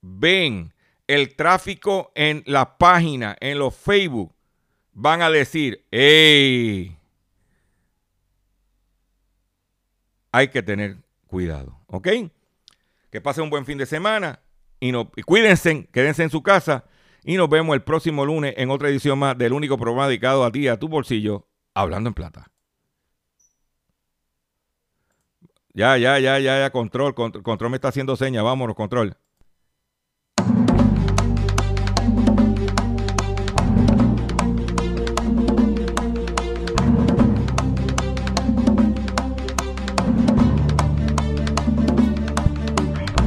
ven 0.00 0.72
el 1.06 1.36
tráfico 1.36 2.10
en 2.14 2.42
la 2.46 2.78
página, 2.78 3.36
en 3.40 3.58
los 3.58 3.76
Facebook, 3.76 4.34
van 4.94 5.20
a 5.20 5.28
decir, 5.28 5.84
hey, 5.90 6.96
hay 10.32 10.48
que 10.48 10.62
tener 10.62 10.96
cuidado, 11.26 11.78
¿ok? 11.88 12.08
Que 13.10 13.20
pasen 13.20 13.44
un 13.44 13.50
buen 13.50 13.66
fin 13.66 13.76
de 13.76 13.84
semana 13.84 14.40
y, 14.80 14.92
no, 14.92 15.12
y 15.14 15.20
cuídense, 15.20 15.86
quédense 15.92 16.22
en 16.22 16.30
su 16.30 16.42
casa 16.42 16.86
y 17.28 17.36
nos 17.36 17.50
vemos 17.50 17.74
el 17.74 17.82
próximo 17.82 18.24
lunes 18.24 18.54
en 18.56 18.70
otra 18.70 18.88
edición 18.88 19.18
más 19.18 19.36
del 19.36 19.52
único 19.52 19.76
programa 19.76 20.08
dedicado 20.08 20.44
a 20.44 20.50
ti, 20.50 20.66
a 20.66 20.78
tu 20.78 20.88
bolsillo, 20.88 21.46
hablando 21.74 22.08
en 22.08 22.14
plata. 22.14 22.50
Ya, 25.74 25.98
ya, 25.98 26.18
ya, 26.18 26.38
ya, 26.38 26.58
ya, 26.58 26.70
control, 26.70 27.14
control, 27.14 27.42
control 27.42 27.70
me 27.70 27.76
está 27.76 27.88
haciendo 27.88 28.16
señas, 28.16 28.44
vámonos, 28.44 28.74
control. 28.74 29.14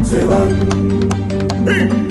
se 0.03 0.25
van, 0.25 2.10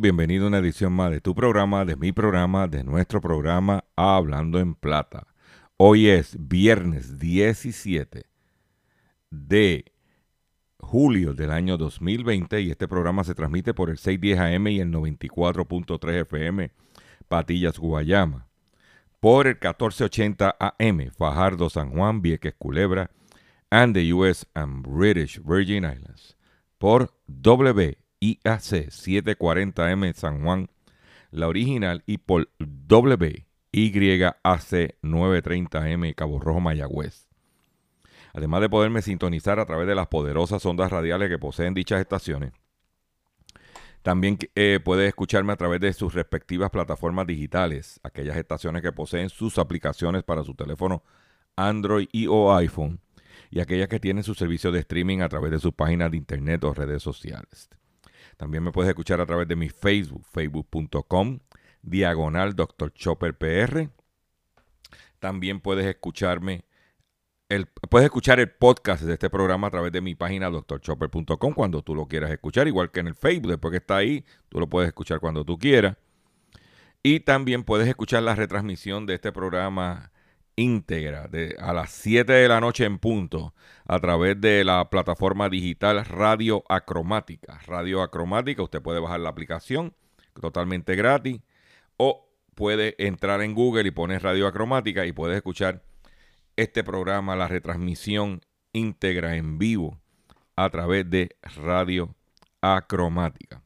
Bienvenido 0.00 0.44
a 0.44 0.48
una 0.48 0.58
edición 0.58 0.94
más 0.94 1.10
de 1.10 1.20
tu 1.20 1.34
programa, 1.34 1.84
de 1.84 1.94
mi 1.94 2.10
programa, 2.10 2.66
de 2.66 2.82
nuestro 2.82 3.20
programa 3.20 3.84
Hablando 3.96 4.58
en 4.58 4.74
Plata. 4.74 5.26
Hoy 5.76 6.08
es 6.08 6.36
viernes 6.38 7.18
17 7.18 8.24
de 9.30 9.92
julio 10.78 11.34
del 11.34 11.50
año 11.50 11.76
2020 11.76 12.62
y 12.62 12.70
este 12.70 12.88
programa 12.88 13.24
se 13.24 13.34
transmite 13.34 13.74
por 13.74 13.90
el 13.90 13.98
610 13.98 14.38
AM 14.38 14.66
y 14.68 14.80
el 14.80 14.90
94.3 14.90 16.22
FM 16.22 16.70
Patillas 17.28 17.78
Guayama, 17.78 18.48
por 19.20 19.46
el 19.46 19.54
1480 19.54 20.56
AM 20.58 21.10
Fajardo 21.10 21.68
San 21.68 21.90
Juan 21.90 22.22
Vieques 22.22 22.54
Culebra 22.58 23.10
and 23.70 23.94
the 23.94 24.14
US 24.14 24.46
and 24.54 24.82
British 24.82 25.38
Virgin 25.44 25.84
Islands, 25.84 26.38
por 26.78 27.12
WIAC 28.20 28.90
740M 28.90 30.12
San 30.14 30.42
Juan, 30.42 30.68
la 31.30 31.48
original, 31.48 32.02
y 32.06 32.18
por 32.18 32.50
WYAC 32.58 33.44
930M 33.72 36.14
Cabo 36.14 36.38
Rojo 36.38 36.60
Mayagüez. 36.60 37.28
Además 38.32 38.60
de 38.60 38.68
poderme 38.68 39.02
sintonizar 39.02 39.58
a 39.58 39.66
través 39.66 39.88
de 39.88 39.94
las 39.94 40.08
poderosas 40.08 40.64
ondas 40.66 40.92
radiales 40.92 41.28
que 41.28 41.38
poseen 41.38 41.74
dichas 41.74 42.00
estaciones, 42.00 42.52
también 44.02 44.38
eh, 44.54 44.80
puedes 44.82 45.08
escucharme 45.08 45.52
a 45.52 45.56
través 45.56 45.80
de 45.80 45.92
sus 45.92 46.14
respectivas 46.14 46.70
plataformas 46.70 47.26
digitales, 47.26 48.00
aquellas 48.02 48.36
estaciones 48.36 48.82
que 48.82 48.92
poseen 48.92 49.28
sus 49.28 49.58
aplicaciones 49.58 50.22
para 50.22 50.42
su 50.42 50.54
teléfono 50.54 51.02
Android 51.56 52.08
y 52.12 52.26
o 52.26 52.54
iPhone, 52.54 53.00
y 53.50 53.60
aquellas 53.60 53.88
que 53.88 54.00
tienen 54.00 54.24
su 54.24 54.34
servicio 54.34 54.72
de 54.72 54.80
streaming 54.80 55.20
a 55.20 55.28
través 55.28 55.50
de 55.50 55.58
sus 55.58 55.72
páginas 55.72 56.10
de 56.10 56.16
internet 56.16 56.64
o 56.64 56.72
redes 56.72 57.02
sociales. 57.02 57.68
También 58.40 58.64
me 58.64 58.72
puedes 58.72 58.88
escuchar 58.88 59.20
a 59.20 59.26
través 59.26 59.46
de 59.48 59.54
mi 59.54 59.68
Facebook, 59.68 60.24
facebook.com, 60.32 61.40
diagonal 61.82 62.56
Dr. 62.56 62.90
Chopper 62.94 63.36
PR. 63.36 63.90
También 65.18 65.60
puedes 65.60 65.84
escucharme, 65.84 66.64
el, 67.50 67.66
puedes 67.66 68.06
escuchar 68.06 68.40
el 68.40 68.50
podcast 68.50 69.02
de 69.02 69.12
este 69.12 69.28
programa 69.28 69.66
a 69.66 69.70
través 69.70 69.92
de 69.92 70.00
mi 70.00 70.14
página 70.14 70.48
drchopper.com 70.48 71.52
cuando 71.52 71.82
tú 71.82 71.94
lo 71.94 72.08
quieras 72.08 72.30
escuchar, 72.30 72.66
igual 72.66 72.90
que 72.90 73.00
en 73.00 73.08
el 73.08 73.14
Facebook, 73.14 73.50
después 73.50 73.72
que 73.72 73.76
está 73.76 73.98
ahí, 73.98 74.24
tú 74.48 74.58
lo 74.58 74.70
puedes 74.70 74.88
escuchar 74.88 75.20
cuando 75.20 75.44
tú 75.44 75.58
quieras. 75.58 75.98
Y 77.02 77.20
también 77.20 77.62
puedes 77.62 77.88
escuchar 77.88 78.22
la 78.22 78.34
retransmisión 78.34 79.04
de 79.04 79.16
este 79.16 79.32
programa 79.32 80.12
íntegra 80.60 81.28
a 81.58 81.72
las 81.72 81.90
7 81.90 82.32
de 82.32 82.48
la 82.48 82.60
noche 82.60 82.84
en 82.84 82.98
punto 82.98 83.54
a 83.86 83.98
través 83.98 84.40
de 84.40 84.62
la 84.62 84.90
plataforma 84.90 85.48
digital 85.48 86.04
Radio 86.04 86.64
Acromática. 86.68 87.58
Radio 87.66 88.02
Acromática, 88.02 88.62
usted 88.62 88.82
puede 88.82 89.00
bajar 89.00 89.20
la 89.20 89.30
aplicación 89.30 89.94
totalmente 90.40 90.96
gratis 90.96 91.40
o 91.96 92.28
puede 92.54 92.94
entrar 92.98 93.40
en 93.42 93.54
Google 93.54 93.88
y 93.88 93.90
poner 93.90 94.22
Radio 94.22 94.46
Acromática 94.46 95.06
y 95.06 95.12
puede 95.12 95.36
escuchar 95.36 95.82
este 96.56 96.84
programa, 96.84 97.36
la 97.36 97.48
retransmisión 97.48 98.42
íntegra 98.72 99.36
en 99.36 99.58
vivo 99.58 99.98
a 100.56 100.68
través 100.68 101.08
de 101.08 101.36
Radio 101.56 102.14
Acromática. 102.60 103.62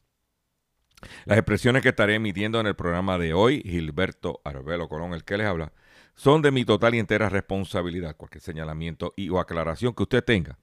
Las 1.25 1.39
expresiones 1.39 1.83
que 1.83 1.91
estaré 1.91 2.15
emitiendo 2.15 2.61
en 2.61 2.67
el 2.67 2.77
programa 2.77 3.19
de 3.19 3.35
hoy, 3.35 3.63
Gilberto 3.63 4.41
Arbelo 4.45 4.89
Colón, 4.89 5.13
el 5.13 5.25
que 5.25 5.37
les 5.37 5.47
habla, 5.47 5.73
son 6.14 6.42
de 6.42 6.50
mi 6.50 6.64
total 6.64 6.94
y 6.94 6.98
entera 6.98 7.29
responsabilidad. 7.29 8.16
Cualquier 8.16 8.42
señalamiento 8.42 9.12
y 9.16 9.29
o 9.31 9.38
aclaración 9.38 9.94
que 9.94 10.05
usted 10.05 10.24
tenga 10.24 10.59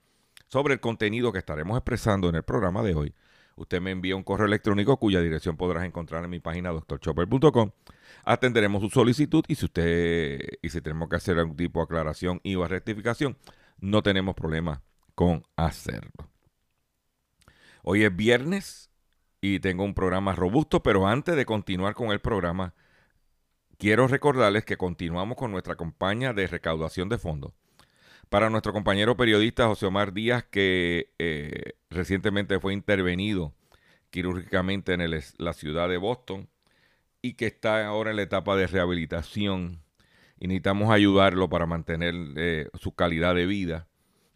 sobre 0.48 0.74
el 0.74 0.80
contenido 0.80 1.32
que 1.32 1.40
estaremos 1.40 1.78
expresando 1.78 2.28
en 2.28 2.36
el 2.36 2.44
programa 2.44 2.84
de 2.84 2.94
hoy, 2.94 3.14
usted 3.56 3.80
me 3.80 3.92
envía 3.92 4.16
un 4.16 4.24
correo 4.24 4.48
electrónico 4.48 4.98
cuya 4.98 5.22
dirección 5.22 5.56
podrás 5.56 5.86
encontrar 5.86 6.24
en 6.26 6.30
mi 6.30 6.40
página 6.40 6.72
doctorchopper.com. 6.72 7.72
Atenderemos 8.26 8.82
su 8.82 8.90
solicitud 8.90 9.46
y 9.48 9.56
si 9.56 9.66
usted 9.66 10.42
y 10.62 10.70
si 10.70 10.82
tenemos 10.82 11.10
que 11.10 11.16
hacer 11.16 11.40
algún 11.40 11.56
tipo 11.56 11.80
de 11.80 11.84
aclaración 11.84 12.42
y 12.44 12.56
o 12.56 12.68
rectificación, 12.68 13.38
no 13.80 14.04
tenemos 14.04 14.36
problema 14.36 14.82
con 15.16 15.44
hacerlo. 15.56 16.30
Hoy 17.84 18.04
es 18.04 18.16
viernes 18.16 18.92
y 19.40 19.60
tengo 19.60 19.84
un 19.84 19.94
programa 19.94 20.34
robusto, 20.34 20.84
pero 20.84 21.08
antes 21.08 21.36
de 21.36 21.46
continuar 21.46 21.96
con 21.96 22.12
el 22.12 22.20
programa, 22.20 22.76
quiero 23.82 24.08
recordarles 24.08 24.64
que 24.64 24.78
continuamos 24.78 25.36
con 25.36 25.50
nuestra 25.50 25.76
campaña 25.76 26.34
de 26.34 26.46
recaudación 26.46 27.10
de 27.10 27.18
fondos. 27.18 27.52
Para 28.30 28.52
nuestro 28.52 28.74
compañero 28.74 29.18
periodista 29.18 29.66
José 29.66 29.88
Omar 29.88 30.14
Díaz, 30.14 30.44
que 30.44 31.12
eh, 31.18 31.74
recientemente 31.90 32.60
fue 32.60 32.74
intervenido 32.74 33.56
quirúrgicamente 34.12 34.94
en 34.94 35.10
la 35.40 35.54
ciudad 35.54 35.90
de 35.90 35.98
Boston 35.98 36.48
y 37.24 37.34
que 37.34 37.48
está 37.48 37.84
ahora 37.88 38.12
en 38.12 38.18
la 38.18 38.22
etapa 38.22 38.56
de 38.56 38.68
rehabilitación 38.68 39.82
y 40.40 40.48
necesitamos 40.48 40.92
ayudarlo 40.92 41.50
para 41.50 41.66
mantener 41.66 42.14
eh, 42.36 42.68
su 42.76 42.94
calidad 42.94 43.34
de 43.34 43.48
vida. 43.48 43.88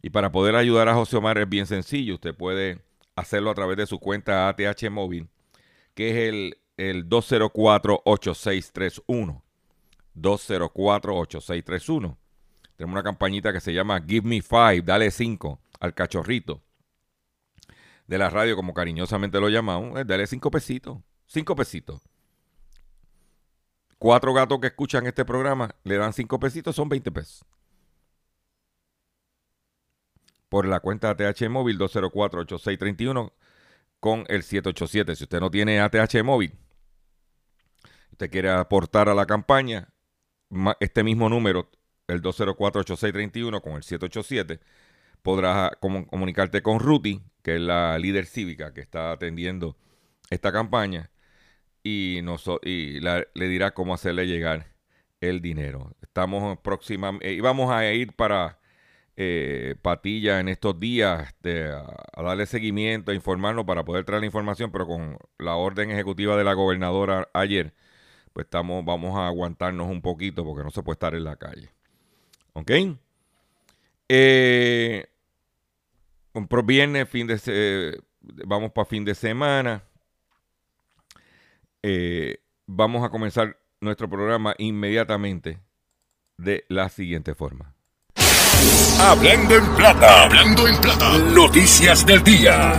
Y 0.01 0.09
para 0.09 0.31
poder 0.31 0.55
ayudar 0.55 0.89
a 0.89 0.95
José 0.95 1.17
Omar 1.17 1.37
es 1.37 1.47
bien 1.47 1.67
sencillo. 1.67 2.15
Usted 2.15 2.33
puede 2.33 2.79
hacerlo 3.15 3.51
a 3.51 3.55
través 3.55 3.77
de 3.77 3.85
su 3.85 3.99
cuenta 3.99 4.49
ATH 4.49 4.89
Móvil, 4.89 5.29
que 5.93 6.09
es 6.09 6.15
el, 6.29 6.57
el 6.77 7.09
204-8631. 7.09 9.41
204-8631. 10.15 12.17
Tenemos 12.75 12.93
una 12.93 13.03
campañita 13.03 13.53
que 13.53 13.61
se 13.61 13.73
llama 13.73 14.01
Give 14.05 14.27
Me 14.27 14.41
Five, 14.41 14.81
dale 14.81 15.11
5 15.11 15.59
al 15.79 15.93
cachorrito 15.93 16.61
de 18.07 18.17
la 18.17 18.29
radio, 18.29 18.55
como 18.55 18.73
cariñosamente 18.73 19.39
lo 19.39 19.49
llamamos. 19.49 19.99
eh, 19.99 20.03
dale 20.05 20.27
5 20.27 20.51
pesitos. 20.51 20.97
5 21.27 21.55
pesitos. 21.55 22.01
Cuatro 23.97 24.33
gatos 24.33 24.59
que 24.59 24.67
escuchan 24.67 25.07
este 25.07 25.25
programa 25.25 25.73
le 25.83 25.97
dan 25.97 26.13
5 26.13 26.39
pesitos, 26.39 26.75
son 26.75 26.89
20 26.89 27.11
pesos. 27.11 27.45
Por 30.49 30.67
la 30.67 30.79
cuenta 30.79 31.09
ATH 31.09 31.49
móvil 31.49 31.79
204-8631 31.79 33.31
con 33.99 34.25
el 34.27 34.43
787. 34.43 35.15
Si 35.15 35.23
usted 35.23 35.39
no 35.39 35.49
tiene 35.49 35.79
ATH 35.79 36.23
móvil, 36.23 36.53
usted 38.15 38.31
quiere 38.31 38.49
aportar 38.49 39.09
a 39.09 39.13
la 39.13 39.25
campaña, 39.25 39.89
este 40.79 41.03
mismo 41.03 41.27
número, 41.27 41.69
el 42.07 42.21
204-8631 42.21 43.61
con 43.61 43.73
el 43.73 43.83
787, 43.83 44.61
podrás 45.21 45.71
comu- 45.81 46.07
comunicarte 46.07 46.61
con 46.61 46.79
Ruti, 46.79 47.21
que 47.43 47.55
es 47.55 47.61
la 47.61 47.97
líder 47.99 48.25
cívica 48.25 48.73
que 48.73 48.81
está 48.81 49.11
atendiendo 49.11 49.77
esta 50.29 50.53
campaña, 50.53 51.11
y, 51.83 52.19
y 52.63 52.99
le 53.01 53.47
dirá 53.49 53.73
cómo 53.73 53.93
hacerle 53.93 54.27
llegar 54.27 54.75
el 55.21 55.41
dinero. 55.41 55.93
Estamos 56.01 56.57
próxima, 56.59 57.17
eh, 57.21 57.33
y 57.33 57.41
vamos 57.41 57.71
a 57.71 57.91
ir 57.93 58.15
para 58.15 58.59
eh, 59.17 59.75
Patilla 59.81 60.39
en 60.39 60.47
estos 60.49 60.79
días 60.79 61.33
a, 61.45 61.95
a 62.13 62.23
darle 62.23 62.45
seguimiento, 62.45 63.11
a 63.11 63.15
informarnos 63.15 63.65
para 63.65 63.85
poder 63.85 64.05
traer 64.05 64.21
la 64.21 64.27
información, 64.27 64.71
pero 64.71 64.87
con 64.87 65.17
la 65.39 65.55
orden 65.55 65.91
ejecutiva 65.91 66.37
de 66.37 66.43
la 66.45 66.53
gobernadora 66.53 67.29
ayer, 67.33 67.73
pues 68.35 68.47
estamos, 68.47 68.83
vamos 68.83 69.17
a 69.17 69.27
aguantarnos 69.27 69.87
un 69.89 70.01
poquito 70.01 70.43
porque 70.43 70.61
no 70.61 70.69
se 70.69 70.83
puede 70.83 70.95
estar 70.95 71.15
en 71.15 71.23
la 71.23 71.37
calle. 71.37 71.69
¿Ok? 72.51 72.69
Eh, 74.09 75.05
viernes, 76.65 77.07
fin 77.07 77.27
de 77.27 77.37
se- 77.37 77.97
vamos 78.45 78.71
para 78.73 78.83
fin 78.83 79.05
de 79.05 79.15
semana. 79.15 79.83
Eh, 81.81 82.41
vamos 82.65 83.05
a 83.05 83.09
comenzar 83.09 83.57
nuestro 83.79 84.09
programa 84.09 84.53
inmediatamente 84.57 85.61
de 86.35 86.65
la 86.67 86.89
siguiente 86.89 87.35
forma. 87.35 87.73
Hablando 88.99 89.55
en 89.55 89.75
plata. 89.77 90.23
Hablando 90.25 90.67
en 90.67 90.81
plata. 90.81 91.17
Noticias 91.33 92.05
del 92.05 92.21
día. 92.21 92.73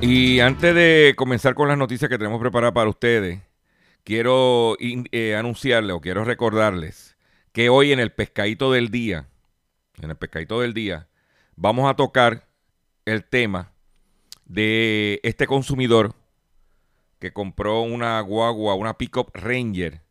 Y 0.00 0.40
antes 0.40 0.74
de 0.74 1.14
comenzar 1.16 1.54
con 1.54 1.68
las 1.68 1.78
noticias 1.78 2.10
que 2.10 2.18
tenemos 2.18 2.40
preparadas 2.40 2.74
para 2.74 2.90
ustedes, 2.90 3.40
quiero 4.04 4.76
eh, 4.78 5.34
anunciarles 5.34 5.96
o 5.96 6.00
quiero 6.00 6.24
recordarles 6.24 7.16
que 7.52 7.70
hoy 7.70 7.92
en 7.92 7.98
el 7.98 8.12
pescadito 8.12 8.70
del 8.70 8.90
día, 8.90 9.26
en 10.02 10.10
el 10.10 10.16
pescadito 10.16 10.60
del 10.60 10.74
día, 10.74 11.08
vamos 11.56 11.90
a 11.90 11.94
tocar 11.94 12.46
el 13.06 13.24
tema 13.24 13.72
de 14.44 15.18
este 15.22 15.46
consumidor 15.46 16.14
que 17.18 17.32
compró 17.32 17.80
una 17.80 18.20
guagua, 18.20 18.74
una 18.74 18.98
pickup 18.98 19.34
Ranger 19.34 20.02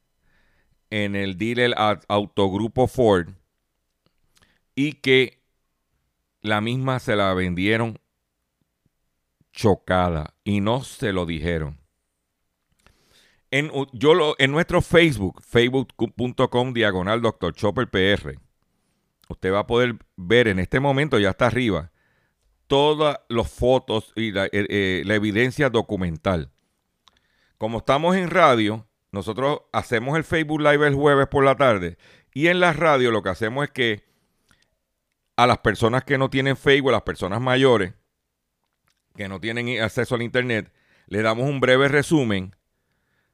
en 0.89 1.15
el 1.15 1.37
dealer 1.37 1.75
autogrupo 2.07 2.87
Ford 2.87 3.29
y 4.73 4.93
que 4.93 5.39
la 6.41 6.61
misma 6.61 6.99
se 6.99 7.15
la 7.15 7.33
vendieron 7.33 7.99
chocada 9.55 10.35
y 10.43 10.61
no 10.61 10.83
se 10.83 11.13
lo 11.13 11.25
dijeron. 11.25 11.79
En, 13.49 13.71
yo 13.93 14.13
lo, 14.13 14.35
en 14.37 14.51
nuestro 14.51 14.81
Facebook, 14.81 15.41
facebook.com 15.41 16.73
diagonal 16.73 17.21
Dr. 17.21 17.53
Chopper 17.53 17.89
PR, 17.89 18.37
usted 19.29 19.53
va 19.53 19.59
a 19.59 19.67
poder 19.67 19.95
ver 20.17 20.49
en 20.49 20.59
este 20.59 20.79
momento, 20.79 21.17
ya 21.19 21.29
está 21.29 21.47
arriba, 21.47 21.91
todas 22.67 23.19
las 23.29 23.49
fotos 23.49 24.11
y 24.15 24.31
la, 24.31 24.45
eh, 24.45 24.49
eh, 24.53 25.03
la 25.05 25.15
evidencia 25.15 25.69
documental. 25.69 26.51
Como 27.57 27.77
estamos 27.77 28.17
en 28.17 28.29
radio, 28.29 28.87
nosotros 29.11 29.61
hacemos 29.71 30.17
el 30.17 30.25
Facebook 30.25 30.59
Live 30.59 30.85
el 30.85 30.95
jueves 30.95 31.27
por 31.27 31.45
la 31.45 31.55
tarde 31.55 31.97
y 32.33 32.47
en 32.47 32.59
la 32.59 32.73
radio 32.73 33.11
lo 33.11 33.23
que 33.23 33.29
hacemos 33.29 33.63
es 33.63 33.71
que 33.71 34.03
a 35.37 35.47
las 35.47 35.59
personas 35.59 36.03
que 36.03 36.17
no 36.17 36.29
tienen 36.29 36.57
Facebook, 36.57 36.89
a 36.89 36.93
las 36.93 37.01
personas 37.03 37.39
mayores 37.39 37.93
que 39.15 39.27
no 39.27 39.39
tienen 39.39 39.81
acceso 39.81 40.15
al 40.15 40.21
Internet, 40.21 40.71
le 41.07 41.21
damos 41.21 41.47
un 41.49 41.59
breve 41.59 41.87
resumen, 41.87 42.55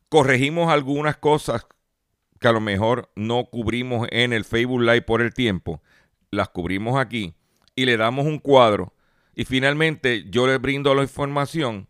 corregimos 0.10 0.72
algunas 0.72 1.18
cosas 1.18 1.66
que 2.40 2.48
a 2.48 2.52
lo 2.52 2.60
mejor 2.60 3.12
no 3.16 3.46
cubrimos 3.46 4.08
en 4.12 4.34
el 4.34 4.46
Facebook 4.46 4.82
Live 4.82 5.04
por 5.04 5.22
el 5.22 5.34
tiempo, 5.34 5.82
las 6.32 6.50
cubrimos 6.50 7.00
aquí 7.00 7.36
y 7.76 7.86
le 7.86 7.98
damos 7.98 8.26
un 8.26 8.40
cuadro. 8.40 8.94
Y 9.36 9.46
finalmente 9.46 10.26
yo 10.30 10.48
le 10.48 10.58
brindo 10.58 10.94
la 10.94 11.04
información 11.04 11.88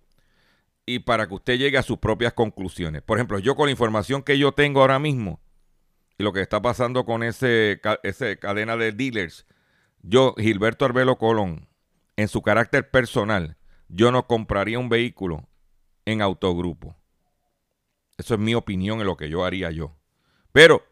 y 0.86 1.00
para 1.00 1.28
que 1.28 1.36
usted 1.36 1.58
llegue 1.58 1.78
a 1.78 1.84
sus 1.84 1.98
propias 1.98 2.34
conclusiones. 2.34 3.02
Por 3.02 3.18
ejemplo, 3.18 3.40
yo 3.40 3.56
con 3.56 3.68
la 3.68 3.72
información 3.72 4.24
que 4.24 4.38
yo 4.38 4.52
tengo 4.52 4.82
ahora 4.82 5.00
mismo 5.00 5.40
y 6.18 6.24
lo 6.24 6.34
que 6.34 6.42
está 6.42 6.62
pasando 6.62 7.06
con 7.06 7.24
ese, 7.24 7.80
cadena 8.40 8.78
de 8.78 8.92
dealers, 8.92 9.46
yo, 10.04 10.36
Gilberto 10.38 10.86
Arbelo 10.86 11.18
Colón, 11.18 11.68
en 12.18 12.28
su 12.28 12.42
carácter 12.42 12.90
personal, 12.90 13.58
yo 13.94 14.12
no 14.12 14.26
compraría 14.26 14.80
un 14.80 14.90
vehículo 14.90 15.48
en 16.06 16.22
autogrupo. 16.22 16.96
Eso 18.18 18.36
es 18.36 18.40
mi 18.40 18.56
opinión 18.56 19.00
en 19.02 19.08
lo 19.08 19.18
que 19.18 19.30
yo 19.30 19.44
haría 19.44 19.72
yo. 19.72 19.96
Pero 20.52 20.84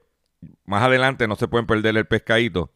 más 0.65 0.83
adelante 0.83 1.27
no 1.27 1.35
se 1.35 1.47
pueden 1.47 1.67
perder 1.67 1.95
el 1.97 2.07
pescadito 2.07 2.71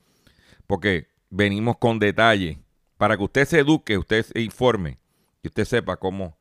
porque 0.68 1.08
venimos 1.30 1.78
con 1.78 2.00
detalle 2.00 2.60
para 2.98 3.18
que 3.18 3.24
usted 3.24 3.46
se 3.46 3.60
eduque, 3.60 3.98
usted 3.98 4.26
se 4.26 4.42
informe 4.42 5.00
y 5.42 5.48
usted 5.48 5.66
sepa 5.66 5.98
cómo 5.98 6.38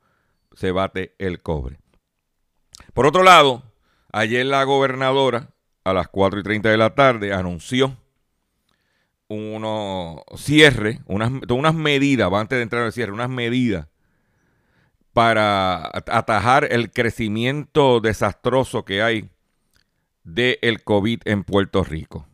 se 0.55 0.70
bate 0.70 1.14
el 1.18 1.43
cobre. 1.43 1.80
Por 2.95 3.07
otro 3.07 3.22
lado, 3.22 3.62
ayer 4.12 4.47
la 4.47 4.62
gobernadora 4.64 5.51
a 5.85 5.93
las 5.93 6.09
4 6.09 6.41
y 6.41 6.43
30 6.43 6.70
de 6.70 6.76
la 6.76 6.95
tarde 6.95 7.33
anunció 7.33 7.97
unos 9.33 10.20
cierre, 10.37 11.01
unas, 11.07 11.30
unas 11.49 11.74
medidas, 11.74 12.33
antes 12.33 12.59
de 12.59 12.62
entrar 12.62 12.83
al 12.85 12.93
cierre, 12.93 13.12
unas 13.12 13.30
medidas 13.30 13.87
para 15.12 15.91
atajar 15.93 16.68
el 16.70 16.91
crecimiento 16.91 18.01
desastroso 18.01 18.85
que 18.85 19.03
hay 19.03 19.30
del 20.24 20.59
el 20.62 20.83
COVID 20.85 21.22
en 21.24 21.45
Puerto 21.45 21.85
Rico. 21.85 22.26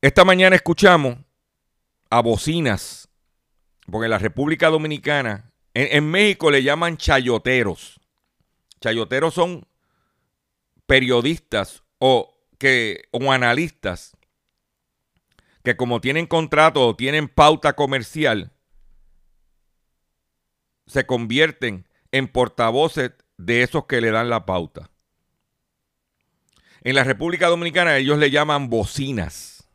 Esta 0.00 0.24
mañana 0.24 0.54
escuchamos 0.54 1.18
a 2.10 2.20
bocinas, 2.20 3.08
porque 3.90 4.04
en 4.04 4.10
la 4.10 4.18
República 4.18 4.68
Dominicana, 4.68 5.50
en, 5.74 5.88
en 5.96 6.10
México 6.10 6.50
le 6.50 6.62
llaman 6.62 6.96
chayoteros. 6.96 7.98
Chayoteros 8.80 9.34
son 9.34 9.66
periodistas 10.86 11.82
o 11.98 12.37
que, 12.58 13.08
o 13.12 13.32
analistas 13.32 14.16
que 15.62 15.76
como 15.76 16.00
tienen 16.00 16.26
contrato 16.26 16.86
o 16.86 16.96
tienen 16.96 17.28
pauta 17.28 17.74
comercial, 17.74 18.52
se 20.86 21.06
convierten 21.06 21.86
en 22.12 22.28
portavoces 22.28 23.12
de 23.36 23.62
esos 23.62 23.86
que 23.86 24.00
le 24.00 24.10
dan 24.10 24.30
la 24.30 24.46
pauta. 24.46 24.90
En 26.82 26.94
la 26.94 27.04
República 27.04 27.48
Dominicana 27.48 27.96
ellos 27.96 28.18
le 28.18 28.30
llaman 28.30 28.70
bocinas. 28.70 29.68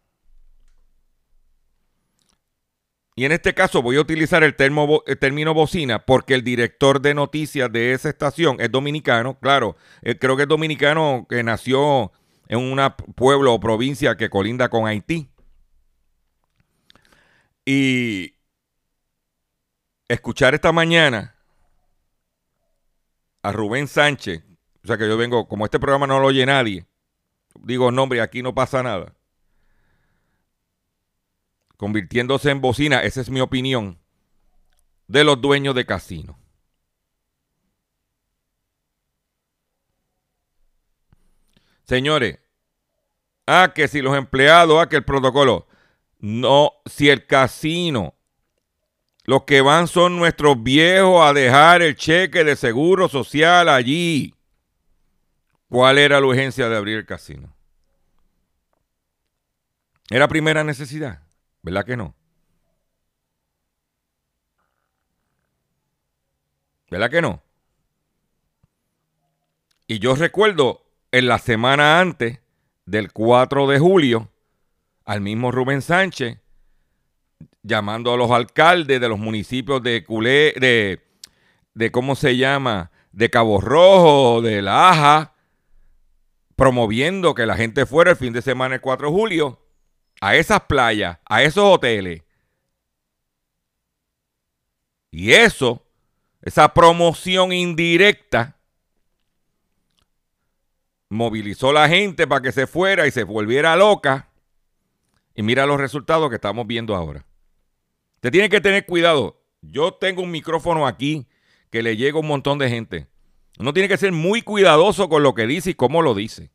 Y 3.16 3.26
en 3.26 3.32
este 3.32 3.54
caso 3.54 3.84
voy 3.84 3.98
a 3.98 4.02
utilizar 4.02 4.44
el, 4.44 4.56
término 4.56 5.54
bocina 5.54 6.00
porque 6.00 6.34
el 6.34 6.44
director 6.44 7.00
de 7.00 7.14
noticias 7.14 7.72
de 7.72 7.94
esa 7.94 8.10
estación 8.10 8.58
es 8.60 8.72
dominicano, 8.72 9.38
claro, 9.40 9.76
eh, 10.02 10.18
creo 10.18 10.36
que 10.36 10.44
es 10.44 10.50
dominicano 10.50 11.28
que 11.30 11.44
nació 11.44 12.12
en 12.54 12.60
un 12.60 12.80
pueblo 13.16 13.54
o 13.54 13.60
provincia 13.60 14.16
que 14.16 14.30
colinda 14.30 14.70
con 14.70 14.86
Haití. 14.86 15.28
Y 17.66 18.36
escuchar 20.08 20.54
esta 20.54 20.72
mañana 20.72 21.36
a 23.41 23.51
Rubén 23.51 23.88
Sánchez, 23.88 24.43
o 24.84 24.88
sea 24.88 24.97
que 24.97 25.08
yo 25.08 25.18
vengo, 25.18 25.47
como 25.47 25.66
este 25.66 25.80
programa 25.80 26.06
no 26.06 26.20
lo 26.20 26.28
oye 26.28 26.45
nadie, 26.45 26.86
digo 27.56 27.91
nombre, 27.91 28.22
aquí 28.22 28.43
no 28.43 28.54
pasa 28.54 28.84
nada, 28.84 29.16
convirtiéndose 31.78 32.51
en 32.51 32.62
bocina, 32.62 33.01
esa 33.01 33.22
es 33.22 33.30
mi 33.32 33.41
opinión, 33.41 33.99
de 35.08 35.24
los 35.24 35.41
dueños 35.41 35.74
de 35.74 35.86
casinos. 35.86 36.36
Señores, 41.86 42.43
ah, 43.48 43.72
que 43.74 43.88
si 43.88 44.02
los 44.02 44.16
empleados, 44.16 44.82
ah, 44.82 44.88
que 44.88 44.98
el 44.98 45.04
protocolo. 45.04 45.68
No, 46.20 46.72
si 46.86 47.10
el 47.10 47.26
casino, 47.26 48.16
los 49.26 49.44
que 49.44 49.62
van 49.62 49.88
son 49.88 50.18
nuestros 50.18 50.62
viejos 50.62 51.26
a 51.26 51.34
dejar 51.34 51.82
el 51.82 51.96
cheque 51.96 52.44
de 52.44 52.56
seguro 52.56 53.10
social 53.10 53.70
allí. 53.70 54.36
¿Cuál 55.70 55.98
era 55.98 56.20
la 56.20 56.28
urgencia 56.28 56.70
de 56.70 56.78
abrir 56.78 56.98
el 56.98 57.06
casino? 57.06 57.56
Era 60.10 60.28
primera 60.28 60.64
necesidad, 60.64 61.24
¿verdad 61.62 61.86
que 61.86 61.98
no? 61.98 62.16
¿Verdad 66.91 67.10
que 67.10 67.22
no? 67.22 67.41
Y 69.88 69.98
yo 69.98 70.16
recuerdo 70.16 70.86
en 71.12 71.28
la 71.28 71.39
semana 71.39 72.00
antes 72.00 72.43
del 72.86 73.12
4 73.12 73.68
de 73.68 73.80
julio 73.80 74.30
al 75.06 75.22
mismo 75.22 75.52
Rubén 75.52 75.82
Sánchez 75.82 76.40
llamando 77.64 78.14
a 78.14 78.18
los 78.18 78.30
alcaldes 78.32 79.00
de 79.00 79.10
los 79.10 79.18
municipios 79.18 79.82
de 79.82 80.04
Culé, 80.04 80.54
de, 80.60 81.02
de 81.74 81.92
cómo 81.92 82.16
se 82.16 82.36
llama, 82.38 82.92
de 83.12 83.30
Cabo 83.30 83.62
Rojo, 83.62 84.42
de 84.42 84.62
La 84.62 84.90
Aja, 84.90 85.34
promoviendo 86.56 87.34
que 87.34 87.46
la 87.46 87.56
gente 87.56 87.86
fuera 87.86 88.12
el 88.12 88.18
fin 88.18 88.34
de 88.34 88.42
semana 88.42 88.76
el 88.76 88.82
4 88.82 89.08
de 89.08 89.14
julio 89.14 89.60
a 90.22 90.36
esas 90.36 90.62
playas, 90.62 91.20
a 91.26 91.44
esos 91.44 91.64
hoteles. 91.64 92.22
Y 95.12 95.32
eso, 95.32 95.86
esa 96.42 96.74
promoción 96.74 97.54
indirecta, 97.54 98.58
movilizó 101.14 101.72
la 101.72 101.88
gente 101.88 102.28
para 102.28 102.41
que 102.41 102.51
se 102.51 102.68
fuera 102.68 103.07
y 103.07 103.11
se 103.11 103.24
volviera 103.24 103.76
loca. 103.76 104.30
Y 105.36 105.43
mira 105.43 105.66
los 105.66 105.80
resultados 105.80 106.30
que 106.30 106.36
estamos 106.36 106.68
viendo 106.68 106.95
ahora. 106.95 107.26
Te 108.20 108.32
tiene 108.32 108.49
que 108.49 108.61
tener 108.61 108.86
cuidado. 108.86 109.41
Yo 109.61 109.93
tengo 109.93 110.22
un 110.22 110.32
micrófono 110.32 110.86
aquí 110.86 111.28
que 111.70 111.82
le 111.82 111.95
llega 111.95 112.18
a 112.18 112.22
un 112.22 112.28
montón 112.28 112.57
de 112.59 112.70
gente. 112.70 113.07
Uno 113.59 113.74
tiene 113.74 113.88
que 113.88 113.97
ser 113.97 114.11
muy 114.11 114.41
cuidadoso 114.41 115.09
con 115.09 115.24
lo 115.24 115.34
que 115.34 115.47
dice 115.47 115.72
y 115.72 115.76
cómo 115.76 116.01
lo 116.01 116.14
dice. 116.14 116.51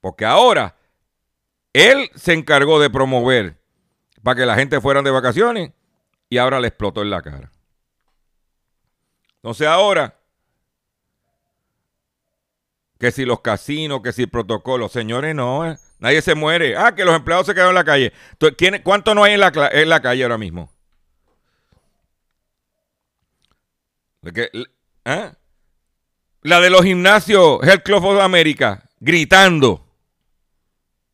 Porque 0.00 0.24
ahora 0.24 0.76
él 1.72 2.10
se 2.14 2.32
encargó 2.32 2.80
de 2.80 2.90
promover 2.90 3.60
para 4.22 4.36
que 4.36 4.46
la 4.46 4.56
gente 4.56 4.80
fuera 4.80 5.02
de 5.02 5.10
vacaciones 5.10 5.72
y 6.28 6.38
ahora 6.38 6.60
le 6.60 6.68
explotó 6.68 7.02
en 7.02 7.10
la 7.10 7.22
cara. 7.22 7.50
Entonces 9.36 9.66
ahora 9.66 10.19
que 13.00 13.10
si 13.10 13.24
los 13.24 13.40
casinos, 13.40 14.02
que 14.02 14.12
si 14.12 14.22
el 14.22 14.28
protocolo. 14.28 14.90
Señores, 14.90 15.34
no, 15.34 15.66
eh. 15.66 15.78
nadie 15.98 16.20
se 16.20 16.34
muere. 16.34 16.76
Ah, 16.76 16.94
que 16.94 17.06
los 17.06 17.16
empleados 17.16 17.46
se 17.46 17.54
quedaron 17.54 17.70
en 17.70 17.76
la 17.76 17.84
calle. 17.84 18.12
¿Cuánto 18.84 19.14
no 19.14 19.24
hay 19.24 19.32
en 19.32 19.40
la, 19.40 19.50
en 19.72 19.88
la 19.88 20.02
calle 20.02 20.22
ahora 20.22 20.36
mismo? 20.36 20.70
¿eh? 24.22 25.32
La 26.42 26.60
de 26.60 26.70
los 26.70 26.82
gimnasios 26.82 27.60
Health 27.62 27.82
Club 27.82 28.04
of 28.04 28.20
America, 28.20 28.84
gritando. 29.00 29.86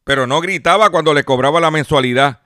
Pero 0.03 0.27
no 0.27 0.41
gritaba 0.41 0.91
cuando 0.91 1.15
le 1.15 1.23
cobraba 1.23 1.61
la 1.61 1.71
mensualidad 1.71 2.43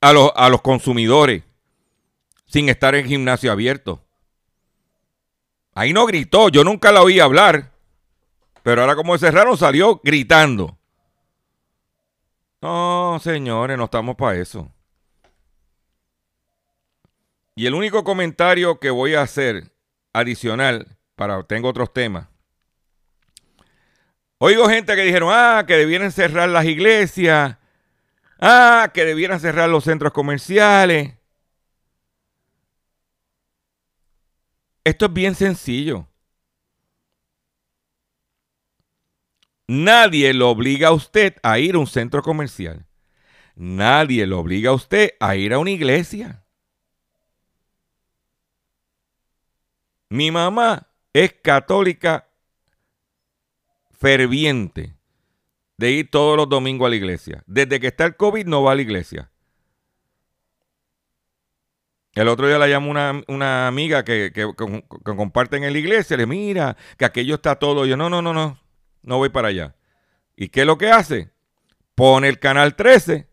a 0.00 0.12
los, 0.12 0.30
a 0.36 0.48
los 0.48 0.62
consumidores 0.62 1.42
sin 2.46 2.68
estar 2.68 2.94
en 2.94 3.06
gimnasio 3.06 3.50
abierto. 3.50 4.07
Ahí 5.78 5.92
no 5.92 6.06
gritó, 6.06 6.48
yo 6.48 6.64
nunca 6.64 6.90
la 6.90 7.02
oí 7.02 7.20
hablar. 7.20 7.70
Pero 8.64 8.80
ahora 8.80 8.96
como 8.96 9.16
cerraron 9.16 9.56
salió 9.56 10.00
gritando. 10.02 10.76
No, 12.60 13.20
señores, 13.22 13.78
no 13.78 13.84
estamos 13.84 14.16
para 14.16 14.38
eso. 14.38 14.72
Y 17.54 17.66
el 17.66 17.74
único 17.74 18.02
comentario 18.02 18.80
que 18.80 18.90
voy 18.90 19.14
a 19.14 19.22
hacer 19.22 19.70
adicional, 20.12 20.96
para 21.14 21.44
tengo 21.44 21.68
otros 21.68 21.92
temas. 21.92 22.26
Oigo 24.38 24.68
gente 24.68 24.96
que 24.96 25.02
dijeron, 25.02 25.30
ah, 25.32 25.62
que 25.64 25.76
debieran 25.76 26.10
cerrar 26.10 26.48
las 26.48 26.64
iglesias, 26.64 27.56
ah, 28.40 28.90
que 28.92 29.04
debieran 29.04 29.38
cerrar 29.38 29.68
los 29.68 29.84
centros 29.84 30.12
comerciales. 30.12 31.17
Esto 34.88 35.04
es 35.04 35.12
bien 35.12 35.34
sencillo. 35.34 36.08
Nadie 39.66 40.32
lo 40.32 40.48
obliga 40.48 40.88
a 40.88 40.92
usted 40.92 41.36
a 41.42 41.58
ir 41.58 41.74
a 41.74 41.78
un 41.78 41.86
centro 41.86 42.22
comercial. 42.22 42.86
Nadie 43.54 44.26
lo 44.26 44.38
obliga 44.38 44.70
a 44.70 44.72
usted 44.72 45.10
a 45.20 45.36
ir 45.36 45.52
a 45.52 45.58
una 45.58 45.72
iglesia. 45.72 46.42
Mi 50.08 50.30
mamá 50.30 50.88
es 51.12 51.34
católica 51.34 52.26
ferviente 53.90 54.96
de 55.76 55.90
ir 55.90 56.10
todos 56.10 56.34
los 56.34 56.48
domingos 56.48 56.86
a 56.86 56.90
la 56.90 56.96
iglesia. 56.96 57.44
Desde 57.46 57.78
que 57.78 57.88
está 57.88 58.06
el 58.06 58.16
COVID 58.16 58.46
no 58.46 58.62
va 58.62 58.72
a 58.72 58.76
la 58.76 58.82
iglesia. 58.82 59.30
El 62.18 62.26
otro 62.26 62.48
día 62.48 62.58
la 62.58 62.66
llamó 62.66 62.90
una, 62.90 63.68
amiga 63.68 64.04
que, 64.04 64.32
que, 64.34 64.44
comparten 65.04 65.62
en 65.62 65.72
la 65.72 65.78
iglesia. 65.78 66.16
Le 66.16 66.26
mira, 66.26 66.76
que 66.96 67.04
aquello 67.04 67.36
está 67.36 67.60
todo. 67.60 67.86
Yo, 67.86 67.96
no, 67.96 68.10
no, 68.10 68.20
no, 68.20 68.34
no. 68.34 68.58
No 69.02 69.18
voy 69.18 69.28
para 69.28 69.48
allá. 69.48 69.76
¿Y 70.34 70.48
qué 70.48 70.62
es 70.62 70.66
lo 70.66 70.76
que 70.76 70.90
hace? 70.90 71.30
Pone 71.94 72.26
el 72.26 72.40
canal 72.40 72.74
13 72.74 73.28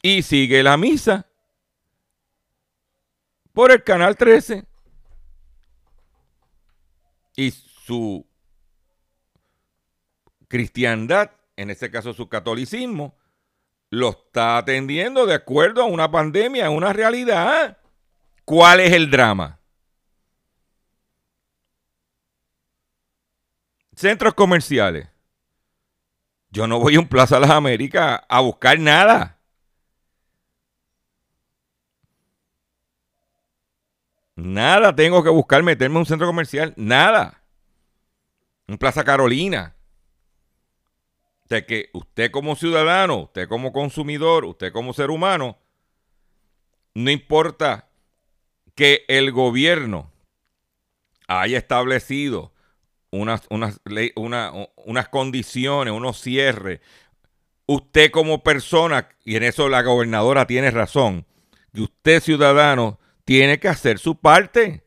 y 0.00 0.22
sigue 0.22 0.62
la 0.62 0.78
misa 0.78 1.26
por 3.52 3.70
el 3.70 3.84
canal 3.84 4.16
13. 4.16 4.64
Y 7.36 7.50
su 7.50 8.26
cristiandad, 10.48 11.32
en 11.56 11.68
este 11.68 11.90
caso 11.90 12.14
su 12.14 12.30
catolicismo, 12.30 13.19
lo 13.90 14.10
está 14.10 14.56
atendiendo 14.56 15.26
de 15.26 15.34
acuerdo 15.34 15.82
a 15.82 15.86
una 15.86 16.10
pandemia, 16.10 16.66
a 16.66 16.70
una 16.70 16.92
realidad. 16.92 17.78
¿Cuál 18.44 18.80
es 18.80 18.92
el 18.92 19.10
drama? 19.10 19.58
Centros 23.94 24.34
comerciales. 24.34 25.08
Yo 26.50 26.66
no 26.66 26.78
voy 26.78 26.96
a 26.96 27.00
un 27.00 27.08
Plaza 27.08 27.36
de 27.36 27.42
las 27.42 27.50
Américas 27.50 28.20
a 28.28 28.40
buscar 28.40 28.78
nada. 28.78 29.38
Nada 34.36 34.94
tengo 34.94 35.22
que 35.22 35.28
buscar 35.28 35.62
meterme 35.62 35.96
en 35.96 36.00
un 36.00 36.06
centro 36.06 36.26
comercial. 36.26 36.72
Nada. 36.76 37.42
Un 38.66 38.78
Plaza 38.78 39.04
Carolina. 39.04 39.76
De 41.50 41.66
que 41.66 41.90
usted 41.92 42.30
como 42.30 42.54
ciudadano, 42.54 43.24
usted 43.24 43.48
como 43.48 43.72
consumidor, 43.72 44.44
usted 44.44 44.72
como 44.72 44.94
ser 44.94 45.10
humano, 45.10 45.58
no 46.94 47.10
importa 47.10 47.88
que 48.76 49.04
el 49.08 49.32
gobierno 49.32 50.12
haya 51.26 51.58
establecido 51.58 52.52
unas, 53.10 53.42
unas, 53.50 53.80
unas 53.84 55.08
condiciones, 55.08 55.92
unos 55.92 56.20
cierres, 56.20 56.80
usted 57.66 58.12
como 58.12 58.44
persona, 58.44 59.08
y 59.24 59.34
en 59.34 59.42
eso 59.42 59.68
la 59.68 59.82
gobernadora 59.82 60.46
tiene 60.46 60.70
razón, 60.70 61.26
que 61.74 61.82
usted 61.82 62.22
ciudadano 62.22 63.00
tiene 63.24 63.58
que 63.58 63.66
hacer 63.66 63.98
su 63.98 64.16
parte. 64.16 64.84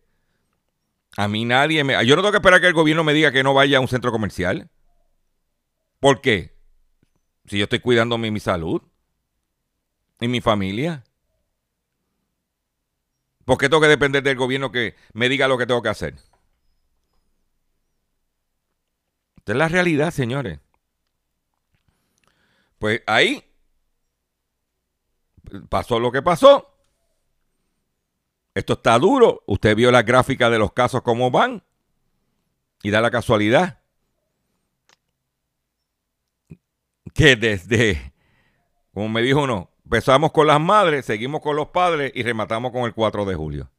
A 1.18 1.28
mí 1.28 1.43
nadie 1.43 1.84
me... 1.84 1.93
Yo 2.05 2.16
no 2.16 2.22
tengo 2.22 2.32
que 2.32 2.38
esperar 2.38 2.61
que 2.61 2.68
el 2.68 2.74
gobierno 2.74 3.03
me 3.03 3.14
diga 3.14 3.34
que 3.34 3.43
no 3.43 3.53
vaya 3.53 3.80
a 3.80 3.82
un 3.82 3.89
centro 3.89 4.14
comercial. 4.14 4.70
¿Por 6.04 6.20
qué? 6.20 6.54
Si 7.45 7.58
yo 7.58 7.64
estoy 7.64 7.80
cuidando 7.80 8.18
mi, 8.18 8.38
salud 8.41 8.82
y 10.20 10.28
mi 10.28 10.41
familia. 10.41 11.06
¿Por 13.45 13.58
qué 13.58 13.70
tengo 13.70 13.80
que 13.80 13.88
depender 13.88 14.22
del 14.22 14.36
gobierno 14.36 14.70
que 14.70 14.97
me 15.14 15.30
diga 15.30 15.47
lo 15.47 15.58
que 15.58 15.66
tengo 15.66 15.82
que 15.82 15.88
hacer? 15.88 16.16
Esta 19.38 19.54
es 19.54 19.58
la 19.58 19.70
realidad, 19.70 20.12
señores. 20.12 20.60
Pues 22.80 23.01
ahí 23.08 23.49
pasó 25.70 26.01
lo 26.01 26.12
que 26.12 26.22
pasó. 26.22 26.76
Esto 28.54 28.74
está 28.74 28.99
duro. 28.99 29.41
Usted 29.47 29.74
vio 29.74 29.89
la 29.89 30.04
gráfica 30.04 30.49
de 30.49 30.60
los 30.60 30.74
casos 30.74 31.01
cómo 31.01 31.32
van. 31.32 31.64
Y 32.82 32.89
da 32.89 32.99
la 32.99 33.10
casualidad 33.10 33.83
que 37.14 37.36
desde, 37.36 38.14
como 38.93 39.09
me 39.09 39.22
dijo 39.22 39.43
uno, 39.43 39.70
empezamos 39.84 40.32
con 40.32 40.47
las 40.47 40.59
madres, 40.59 41.05
seguimos 41.05 41.41
con 41.41 41.55
los 41.55 41.68
padres 41.68 42.11
y 42.16 42.24
rematamos 42.24 42.72
con 42.72 42.84
el 42.84 42.93
4 42.93 43.26
de 43.26 43.36
julio. 43.36 43.70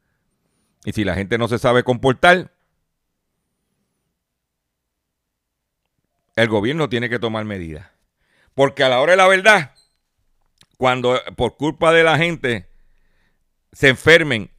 Y 0.85 0.93
si 0.93 1.05
la 1.05 1.15
gente 1.15 1.39
no 1.39 1.49
se 1.49 1.59
sabe 1.59 1.83
comportar, 1.83 2.53
el 6.37 6.49
gobierno 6.49 6.89
tiene 6.89 7.09
que 7.09 7.19
tomar 7.19 7.45
medidas. 7.45 7.91
Porque 8.55 8.85
a 8.85 8.89
la 8.89 9.01
hora 9.01 9.13
de 9.13 9.17
la 9.17 9.29
verdad, 9.29 9.75
cuando 10.77 11.21
por 11.37 11.57
culpa 11.57 11.93
de 11.93 12.05
la 12.05 12.19
gente 12.19 12.69
se 13.73 13.89
enfermen, 13.89 14.51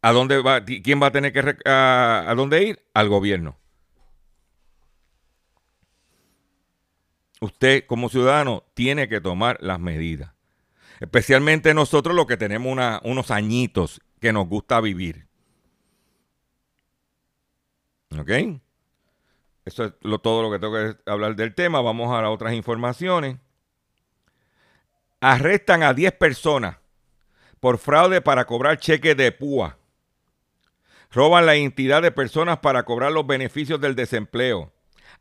¿a 0.00 0.12
dónde 0.12 0.40
va? 0.40 0.64
¿Quién 0.64 1.02
va 1.02 1.08
a 1.08 1.12
tener 1.12 1.32
que 1.32 1.56
a, 1.66 2.24
a 2.26 2.34
dónde 2.34 2.62
ir? 2.62 2.82
Al 2.94 3.08
gobierno. 3.08 3.58
Usted 7.42 7.86
como 7.88 8.08
ciudadano 8.08 8.62
tiene 8.72 9.08
que 9.08 9.20
tomar 9.20 9.58
las 9.60 9.80
medidas. 9.80 10.32
Especialmente 11.00 11.74
nosotros 11.74 12.14
los 12.14 12.26
que 12.26 12.36
tenemos 12.36 13.00
unos 13.02 13.30
añitos 13.32 14.00
que 14.20 14.32
nos 14.32 14.46
gusta 14.46 14.80
vivir. 14.80 15.26
¿Ok? 18.16 18.30
Eso 19.64 19.86
es 19.86 19.92
todo 20.22 20.42
lo 20.44 20.52
que 20.52 20.60
tengo 20.60 20.74
que 20.74 20.96
hablar 21.10 21.34
del 21.34 21.52
tema. 21.52 21.80
Vamos 21.80 22.14
a 22.14 22.30
otras 22.30 22.52
informaciones. 22.52 23.38
Arrestan 25.20 25.82
a 25.82 25.94
10 25.94 26.12
personas 26.12 26.76
por 27.58 27.78
fraude 27.78 28.20
para 28.20 28.44
cobrar 28.44 28.78
cheques 28.78 29.16
de 29.16 29.32
púa. 29.32 29.78
Roban 31.10 31.44
la 31.44 31.56
identidad 31.56 32.02
de 32.02 32.12
personas 32.12 32.60
para 32.60 32.84
cobrar 32.84 33.10
los 33.10 33.26
beneficios 33.26 33.80
del 33.80 33.96
desempleo. 33.96 34.71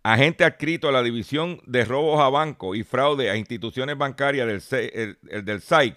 Agente 0.03 0.43
adscrito 0.43 0.89
a 0.89 0.91
la 0.91 1.03
División 1.03 1.61
de 1.67 1.85
Robos 1.85 2.19
a 2.19 2.29
Banco 2.29 2.73
y 2.73 2.83
Fraude 2.83 3.29
a 3.29 3.35
Instituciones 3.35 3.97
Bancarias 3.97 4.69
del, 4.69 5.17
del 5.21 5.61
SAIC 5.61 5.95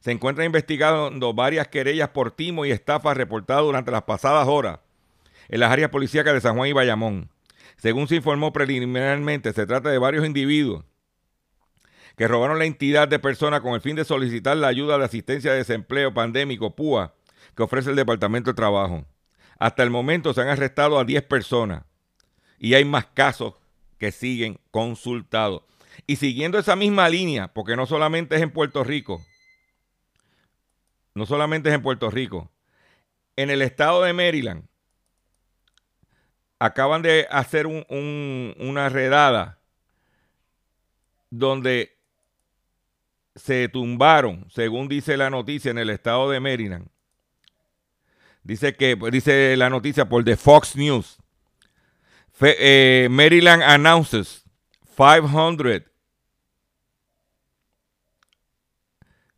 se 0.00 0.12
encuentra 0.12 0.44
investigando 0.44 1.34
varias 1.34 1.68
querellas 1.68 2.08
por 2.08 2.30
timo 2.30 2.64
y 2.64 2.70
estafa 2.70 3.12
reportadas 3.12 3.64
durante 3.64 3.90
las 3.90 4.02
pasadas 4.02 4.48
horas 4.48 4.78
en 5.48 5.60
las 5.60 5.70
áreas 5.70 5.90
policíacas 5.90 6.32
de 6.32 6.40
San 6.40 6.56
Juan 6.56 6.68
y 6.68 6.72
Bayamón. 6.72 7.28
Según 7.76 8.08
se 8.08 8.16
informó 8.16 8.52
preliminarmente, 8.52 9.52
se 9.52 9.66
trata 9.66 9.90
de 9.90 9.98
varios 9.98 10.24
individuos 10.24 10.84
que 12.16 12.28
robaron 12.28 12.58
la 12.58 12.66
entidad 12.66 13.08
de 13.08 13.18
personas 13.18 13.60
con 13.60 13.74
el 13.74 13.80
fin 13.80 13.96
de 13.96 14.04
solicitar 14.04 14.56
la 14.56 14.68
ayuda 14.68 14.98
de 14.98 15.04
asistencia 15.04 15.52
de 15.52 15.58
desempleo 15.58 16.12
pandémico 16.12 16.74
PUA 16.76 17.14
que 17.56 17.62
ofrece 17.62 17.90
el 17.90 17.96
Departamento 17.96 18.50
de 18.50 18.54
Trabajo. 18.54 19.06
Hasta 19.58 19.82
el 19.82 19.90
momento 19.90 20.32
se 20.32 20.40
han 20.40 20.48
arrestado 20.48 20.98
a 20.98 21.04
10 21.04 21.22
personas 21.24 21.82
y 22.60 22.74
hay 22.74 22.84
más 22.84 23.06
casos 23.06 23.54
que 23.98 24.12
siguen 24.12 24.60
consultados. 24.70 25.62
Y 26.06 26.16
siguiendo 26.16 26.58
esa 26.58 26.76
misma 26.76 27.08
línea, 27.08 27.48
porque 27.48 27.74
no 27.74 27.86
solamente 27.86 28.36
es 28.36 28.42
en 28.42 28.52
Puerto 28.52 28.84
Rico, 28.84 29.24
no 31.14 31.26
solamente 31.26 31.70
es 31.70 31.74
en 31.74 31.82
Puerto 31.82 32.10
Rico, 32.10 32.50
en 33.34 33.50
el 33.50 33.62
estado 33.62 34.02
de 34.02 34.12
Maryland 34.12 34.68
acaban 36.58 37.00
de 37.00 37.26
hacer 37.30 37.66
una 37.66 38.88
redada 38.90 39.58
donde 41.30 41.96
se 43.34 43.68
tumbaron, 43.68 44.44
según 44.50 44.86
dice 44.86 45.16
la 45.16 45.30
noticia 45.30 45.70
en 45.70 45.78
el 45.78 45.88
estado 45.88 46.28
de 46.28 46.40
Maryland. 46.40 46.88
Dice 48.42 48.74
que, 48.74 48.98
dice 49.10 49.56
la 49.56 49.70
noticia 49.70 50.06
por 50.06 50.24
The 50.24 50.36
Fox 50.36 50.76
News. 50.76 51.18
Eh, 52.42 53.08
Maryland 53.10 53.62
announces 53.62 54.44
500 54.96 55.82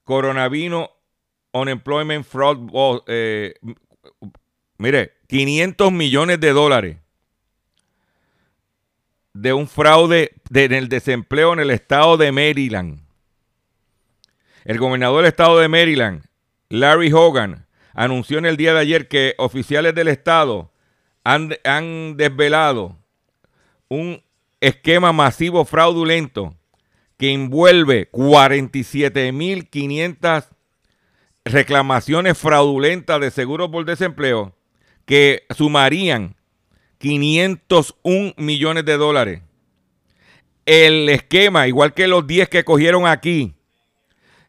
coronavirus 0.05 0.88
unemployment 1.53 2.26
fraud. 2.26 3.03
Eh, 3.07 3.55
mire, 4.78 5.12
500 5.28 5.92
millones 5.92 6.40
de 6.40 6.50
dólares 6.50 6.96
de 9.32 9.53
un 9.53 9.66
fraude 9.66 10.32
en 10.55 10.72
el 10.72 10.88
desempleo 10.88 11.53
en 11.53 11.61
el 11.61 11.70
estado 11.70 12.16
de 12.16 12.32
Maryland. 12.32 13.00
El 14.64 14.78
gobernador 14.78 15.18
del 15.18 15.26
estado 15.26 15.59
de 15.59 15.68
Maryland 15.68 16.24
Larry 16.72 17.12
Hogan, 17.12 17.66
anunció 17.92 18.38
en 18.38 18.46
el 18.46 18.57
día 18.57 18.72
de 18.72 18.80
ayer 18.80 19.07
que 19.07 19.34
oficiales 19.36 19.94
del 19.94 20.09
Estado 20.09 20.71
han, 21.24 22.16
desvelado 22.16 22.96
un 23.88 24.22
esquema 24.60 25.12
masivo 25.12 25.64
fraudulento 25.64 26.56
que 27.16 27.32
envuelve 27.32 28.10
47.500 28.10 30.46
reclamaciones 31.44 32.38
fraudulentas 32.38 33.20
de 33.20 33.30
seguro 33.30 33.70
por 33.70 33.84
desempleo 33.84 34.56
que 35.04 35.44
sumarían 35.50 36.34
501 36.98 38.34
millones 38.36 38.84
de 38.84 38.96
dólares. 38.96 39.42
El 40.64 41.08
esquema, 41.08 41.66
igual 41.66 41.94
que 41.94 42.06
los 42.06 42.24
10 42.26 42.48
que 42.48 42.64
cogieron 42.64 43.06
aquí, 43.06 43.54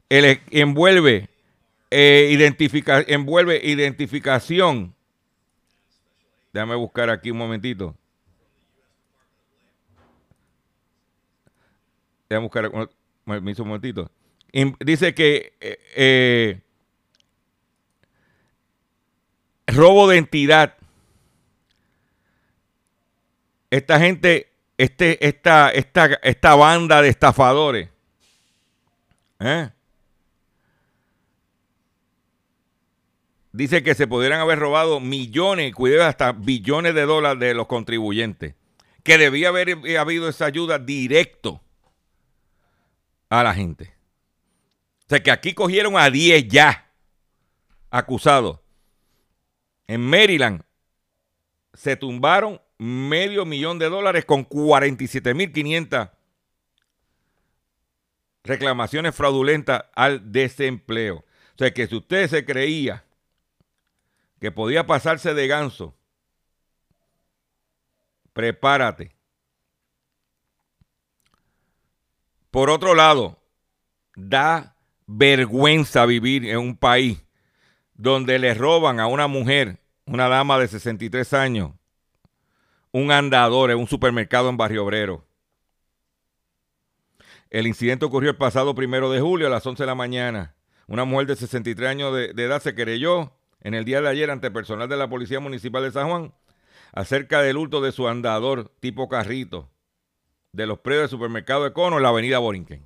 el, 0.09 0.41
envuelve, 0.51 1.29
eh, 1.89 2.29
identifica, 2.31 3.03
envuelve 3.07 3.59
identificación. 3.63 4.93
Déjame 6.53 6.75
buscar 6.75 7.09
aquí 7.09 7.31
un 7.31 7.37
momentito. 7.37 7.95
Déjame 12.29 12.45
buscar 12.45 12.67
un, 12.67 12.89
un 13.25 13.67
momentito. 13.67 14.09
Dice 14.79 15.15
que 15.15 15.53
eh, 15.59 15.79
eh, 15.95 16.61
robo 19.65 20.07
de 20.07 20.17
entidad. 20.17 20.75
Esta 23.71 23.99
gente, 23.99 24.51
este, 24.77 25.25
esta, 25.27 25.71
esta, 25.71 26.05
esta 26.21 26.53
banda 26.53 27.01
de 27.01 27.09
estafadores. 27.09 27.89
¿eh? 29.39 29.71
Dice 33.53 33.83
que 33.83 33.93
se 33.93 34.07
pudieran 34.07 34.39
haber 34.39 34.57
robado 34.57 34.99
millones, 34.99 35.75
cuidado, 35.75 36.09
hasta 36.09 36.31
billones 36.31 36.95
de 36.95 37.03
dólares 37.03 37.39
de 37.39 37.53
los 37.53 37.67
contribuyentes. 37.67 38.55
Que 39.03 39.19
debía 39.19 39.49
haber 39.49 39.77
habido 39.95 40.27
esa 40.27 40.45
ayuda 40.45 40.79
directo 40.79 41.61
a 43.29 43.43
la 43.43 43.53
gente. 43.53 43.93
O 45.05 45.09
sea 45.09 45.21
que 45.21 45.29
aquí 45.29 45.53
cogieron 45.53 45.97
a 45.97 46.09
10 46.09 46.47
ya 46.47 46.91
acusados. 47.91 48.59
En 49.85 50.01
Maryland 50.01 50.63
se 51.73 51.95
tumbaron 51.95 52.59
medio 52.79 53.45
millón 53.45 53.77
de 53.77 53.87
dólares 53.87 54.25
con 54.25 54.49
47.500 54.49 56.09
reclamaciones 58.43 59.13
fraudulentas 59.13 59.85
al 59.93 60.31
desempleo. 60.31 61.17
O 61.17 61.57
sea 61.59 61.71
que 61.71 61.85
si 61.85 61.95
usted 61.95 62.27
se 62.27 62.45
creía 62.45 63.03
que 64.43 64.51
podía 64.51 64.85
pasarse 64.85 65.33
de 65.33 65.47
ganso, 65.47 65.95
prepárate. 68.33 69.15
Por 72.51 72.69
otro 72.69 72.93
lado, 72.93 73.41
da 74.17 74.75
vergüenza 75.07 76.05
vivir 76.05 76.43
en 76.43 76.57
un 76.57 76.75
país 76.75 77.23
donde 77.93 78.37
le 78.37 78.53
roban 78.53 78.99
a 78.99 79.07
una 79.07 79.27
mujer, 79.27 79.79
una 80.05 80.27
dama 80.27 80.59
de 80.59 80.67
63 80.67 81.33
años, 81.35 81.71
un 82.91 83.13
andador 83.13 83.71
en 83.71 83.77
un 83.77 83.87
supermercado 83.87 84.49
en 84.49 84.57
Barrio 84.57 84.83
Obrero. 84.83 85.25
El 87.49 87.65
incidente 87.65 88.03
ocurrió 88.03 88.31
el 88.31 88.37
pasado 88.37 88.75
primero 88.75 89.09
de 89.09 89.21
julio 89.21 89.47
a 89.47 89.49
las 89.49 89.65
11 89.65 89.83
de 89.83 89.87
la 89.87 89.95
mañana. 89.95 90.53
Una 90.87 91.05
mujer 91.05 91.27
de 91.27 91.37
63 91.37 91.89
años 91.89 92.13
de, 92.13 92.25
edad 92.43 92.61
se 92.61 92.75
querelló 92.75 93.37
en 93.63 93.73
el 93.73 93.85
día 93.85 94.01
de 94.01 94.09
ayer 94.09 94.29
ante 94.29 94.51
personal 94.51 94.87
de 94.87 94.97
la 94.97 95.09
Policía 95.09 95.39
Municipal 95.39 95.83
de 95.83 95.91
San 95.91 96.09
Juan 96.09 96.33
acerca 96.91 97.41
del 97.41 97.57
hurto 97.57 97.81
de 97.81 97.91
su 97.91 98.07
andador 98.07 98.69
tipo 98.79 99.09
carrito 99.09 99.69
de 100.51 100.67
los 100.67 100.79
predios 100.79 101.03
del 101.03 101.09
supermercado 101.09 101.65
Econo 101.65 101.97
en 101.97 102.03
la 102.03 102.09
avenida 102.09 102.37
Borinquen. 102.37 102.85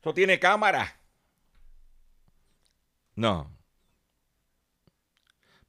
Eso 0.00 0.12
tiene 0.12 0.38
cámara. 0.38 1.00
No. 3.14 3.50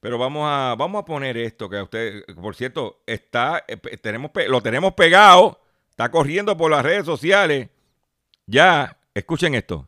Pero 0.02 0.18
vamos 0.18 0.44
a, 0.46 0.76
vamos 0.78 1.02
a 1.02 1.06
poner 1.06 1.38
esto 1.38 1.70
que 1.70 1.78
a 1.78 1.84
usted, 1.84 2.26
por 2.36 2.56
cierto, 2.56 3.02
está, 3.06 3.64
eh, 3.68 3.78
tenemos, 3.98 4.32
lo 4.48 4.62
tenemos 4.62 4.94
pegado, 4.94 5.62
está 5.90 6.12
corriendo 6.12 6.58
por 6.58 6.70
las 6.70 6.84
redes 6.84 7.06
sociales. 7.06 7.70
Ya, 8.46 9.00
escuchen 9.14 9.56
esto. 9.56 9.88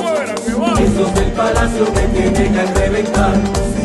Esos 0.91 1.13
del 1.15 1.31
palacio 1.31 1.85
me 1.95 2.01
tienen 2.19 2.59
a 2.59 2.65
reventar. 2.73 3.33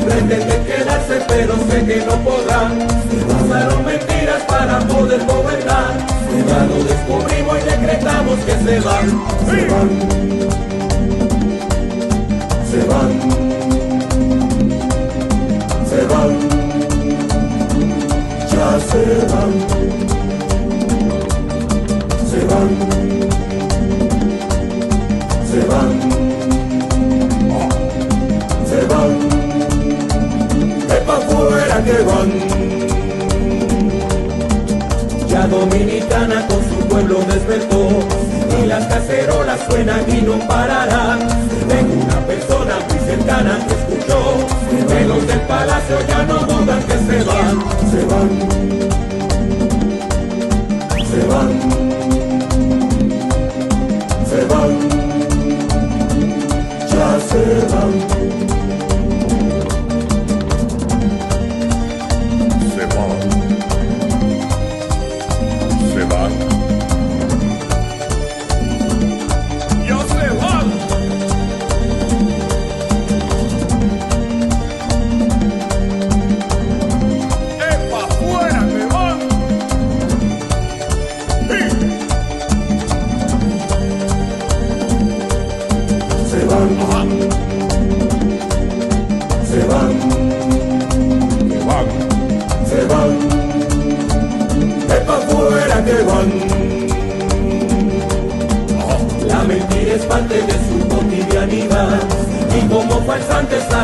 Pretenden 0.04 0.64
quedarse, 0.64 1.22
pero 1.28 1.54
sé 1.68 1.84
que 1.84 2.04
no 2.04 2.16
podrán. 2.24 2.78
Usaron 3.44 3.84
mentiras 3.84 4.42
para 4.48 4.80
poder 4.80 5.24
gobernar. 5.24 5.94
Ya 6.48 6.64
lo 6.64 6.82
descubrimos 6.82 7.58
y 7.58 7.62
decretamos 7.70 8.38
que 8.40 8.52
se 8.52 8.80
van. 8.80 9.06
Se 9.46 9.66
van. 9.68 9.88
Se 12.70 12.80
van. 12.88 13.10
Se 15.88 16.00
van. 16.06 16.30
Ya 18.50 18.80
se 18.80 19.02
van. 19.32 20.15
Que 31.84 32.02
van. 32.02 32.30
Ya 35.28 35.46
Dominicana 35.46 36.46
con 36.46 36.62
su 36.64 36.88
pueblo 36.88 37.18
despertó 37.28 37.88
y 38.60 38.66
las 38.66 38.86
cacerolas 38.86 39.60
suenan 39.68 40.04
y 40.08 40.22
no 40.22 40.38
pararán. 40.46 41.18
Tengo 41.68 42.04
una 42.04 42.20
persona 42.26 42.74
muy 42.88 42.98
cercana 42.98 43.58
que 43.66 43.74
escuchó 43.74 44.18
que 44.88 45.04
los 45.04 45.26
del 45.26 45.40
palacio 45.42 45.96
ya 46.08 46.22
no 46.24 46.38
dudan 46.40 46.82
que 46.84 46.94
se 46.94 47.24
van, 47.24 47.60
se 47.90 48.04
van, 48.10 48.30
se 51.10 51.20
van, 51.26 51.48
se 54.30 54.44
van, 54.46 54.70
ya 56.88 57.20
se 57.20 57.40
van. 57.74 58.55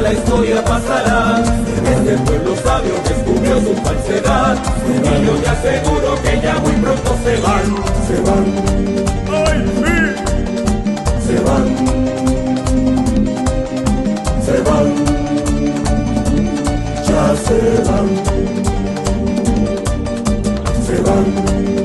La 0.03 0.13
historia 0.13 0.65
pasará. 0.65 1.43
Este 1.43 2.17
pueblo 2.25 2.57
sabio 2.57 2.95
descubrió 3.09 3.61
su 3.61 3.75
falsedad. 3.83 4.57
Y 4.89 5.27
yo 5.27 5.33
te 5.35 5.49
aseguro 5.49 6.21
que 6.23 6.41
ya 6.41 6.59
muy 6.59 6.73
pronto 6.73 7.17
se 7.25 7.37
van, 7.41 7.65
se 8.07 8.21
van. 8.27 8.45
¡Ay, 9.47 9.59
sí! 9.79 9.97
Se 11.27 11.37
van. 11.41 11.65
Se 14.45 14.57
van. 14.69 14.87
Ya 17.07 17.25
se 17.37 17.59
van. 17.89 18.09
Se 20.87 20.97
van. 21.03 21.82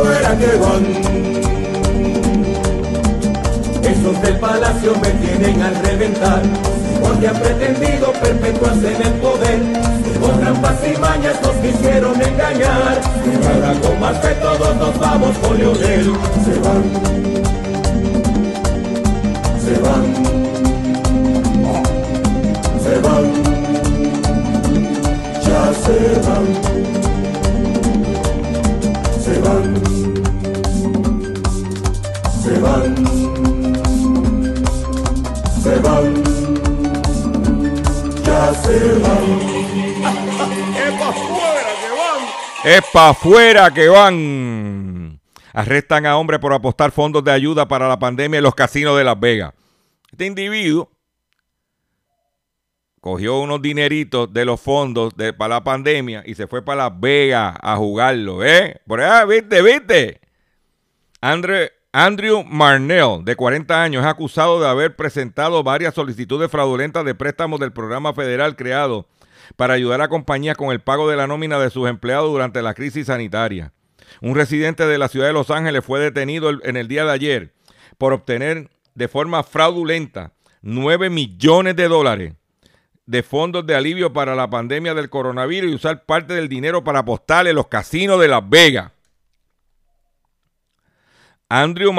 Fuera 0.00 0.32
que 0.38 0.56
van. 0.56 0.84
Esos 3.84 4.22
del 4.22 4.38
palacio 4.38 4.92
me 5.02 5.10
tienen 5.10 5.62
al 5.62 5.74
reventar, 5.84 6.42
porque 7.02 7.28
han 7.28 7.36
pretendido 7.36 8.12
perpetuarse 8.12 8.94
en 8.94 9.02
el 9.02 9.12
poder. 9.14 9.60
Con 10.20 10.40
trampas 10.40 10.78
y 10.86 10.98
mañas 10.98 11.36
nos 11.42 11.52
quisieron 11.56 12.14
engañar, 12.20 13.00
y 13.26 13.46
ahora 13.46 13.74
con 13.80 14.00
más 14.00 14.18
que 14.18 14.28
todos 14.34 14.76
nos 14.76 14.98
vamos 14.98 15.36
con 15.38 15.58
Leonel. 15.58 16.12
Se 16.44 16.54
van, 16.60 16.82
se 19.64 19.74
van, 19.80 20.04
se 22.84 22.94
van, 23.00 23.24
ya 25.42 25.62
se 25.84 25.96
van, 26.26 26.46
se 29.24 29.34
van, 29.40 29.69
¡Es 38.70 38.78
pa' 40.98 41.12
fuera 41.12 41.70
que 41.80 41.90
van! 41.90 42.20
Es 42.64 42.82
pa' 42.92 43.08
afuera 43.08 43.74
que 43.74 43.88
van. 43.88 45.20
Arrestan 45.52 46.06
a 46.06 46.16
hombre 46.16 46.38
por 46.38 46.52
apostar 46.52 46.92
fondos 46.92 47.24
de 47.24 47.32
ayuda 47.32 47.66
para 47.66 47.88
la 47.88 47.98
pandemia 47.98 48.38
en 48.38 48.44
los 48.44 48.54
casinos 48.54 48.96
de 48.96 49.04
Las 49.04 49.18
Vegas. 49.18 49.52
Este 50.10 50.26
individuo 50.26 50.90
cogió 53.00 53.40
unos 53.40 53.60
dineritos 53.60 54.32
de 54.32 54.44
los 54.44 54.60
fondos 54.60 55.14
para 55.36 55.56
la 55.56 55.64
pandemia 55.64 56.22
y 56.24 56.34
se 56.34 56.46
fue 56.46 56.64
para 56.64 56.88
Las 56.88 57.00
Vegas 57.00 57.56
a 57.60 57.76
jugarlo, 57.76 58.44
¿eh? 58.44 58.80
Por 58.86 59.00
allá, 59.00 59.24
¿viste? 59.24 59.62
¿Viste? 59.62 60.20
André, 61.20 61.72
Andrew 61.92 62.44
Marnell, 62.44 63.24
de 63.24 63.34
40 63.34 63.82
años, 63.82 64.04
es 64.04 64.08
acusado 64.08 64.60
de 64.60 64.68
haber 64.68 64.94
presentado 64.94 65.64
varias 65.64 65.92
solicitudes 65.94 66.48
fraudulentas 66.48 67.04
de 67.04 67.16
préstamos 67.16 67.58
del 67.58 67.72
programa 67.72 68.14
federal 68.14 68.54
creado 68.54 69.08
para 69.56 69.74
ayudar 69.74 70.00
a 70.00 70.08
compañías 70.08 70.56
con 70.56 70.70
el 70.70 70.80
pago 70.80 71.10
de 71.10 71.16
la 71.16 71.26
nómina 71.26 71.58
de 71.58 71.68
sus 71.68 71.88
empleados 71.88 72.30
durante 72.30 72.62
la 72.62 72.74
crisis 72.74 73.08
sanitaria. 73.08 73.72
Un 74.20 74.36
residente 74.36 74.86
de 74.86 74.98
la 74.98 75.08
ciudad 75.08 75.26
de 75.26 75.32
Los 75.32 75.50
Ángeles 75.50 75.84
fue 75.84 75.98
detenido 75.98 76.50
en 76.62 76.76
el 76.76 76.86
día 76.86 77.04
de 77.04 77.10
ayer 77.10 77.54
por 77.98 78.12
obtener 78.12 78.70
de 78.94 79.08
forma 79.08 79.42
fraudulenta 79.42 80.32
9 80.62 81.10
millones 81.10 81.74
de 81.74 81.88
dólares 81.88 82.34
de 83.06 83.24
fondos 83.24 83.66
de 83.66 83.74
alivio 83.74 84.12
para 84.12 84.36
la 84.36 84.48
pandemia 84.48 84.94
del 84.94 85.10
coronavirus 85.10 85.72
y 85.72 85.74
usar 85.74 86.04
parte 86.04 86.34
del 86.34 86.48
dinero 86.48 86.84
para 86.84 87.00
apostar 87.00 87.48
en 87.48 87.56
los 87.56 87.66
casinos 87.66 88.20
de 88.20 88.28
Las 88.28 88.48
Vegas. 88.48 88.92
Andrew 91.52 91.92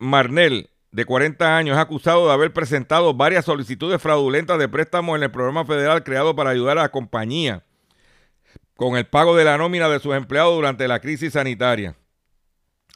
Marnell, 0.00 0.68
de 0.90 1.04
40 1.04 1.56
años, 1.56 1.76
es 1.76 1.80
acusado 1.80 2.26
de 2.26 2.32
haber 2.32 2.52
presentado 2.52 3.14
varias 3.14 3.44
solicitudes 3.44 4.02
fraudulentas 4.02 4.58
de 4.58 4.68
préstamos 4.68 5.16
en 5.16 5.22
el 5.22 5.30
programa 5.30 5.64
federal 5.64 6.02
creado 6.02 6.34
para 6.34 6.50
ayudar 6.50 6.76
a 6.76 6.82
la 6.82 6.88
compañía 6.88 7.62
con 8.74 8.96
el 8.96 9.06
pago 9.06 9.36
de 9.36 9.44
la 9.44 9.58
nómina 9.58 9.88
de 9.88 10.00
sus 10.00 10.16
empleados 10.16 10.56
durante 10.56 10.88
la 10.88 10.98
crisis 10.98 11.34
sanitaria. 11.34 11.94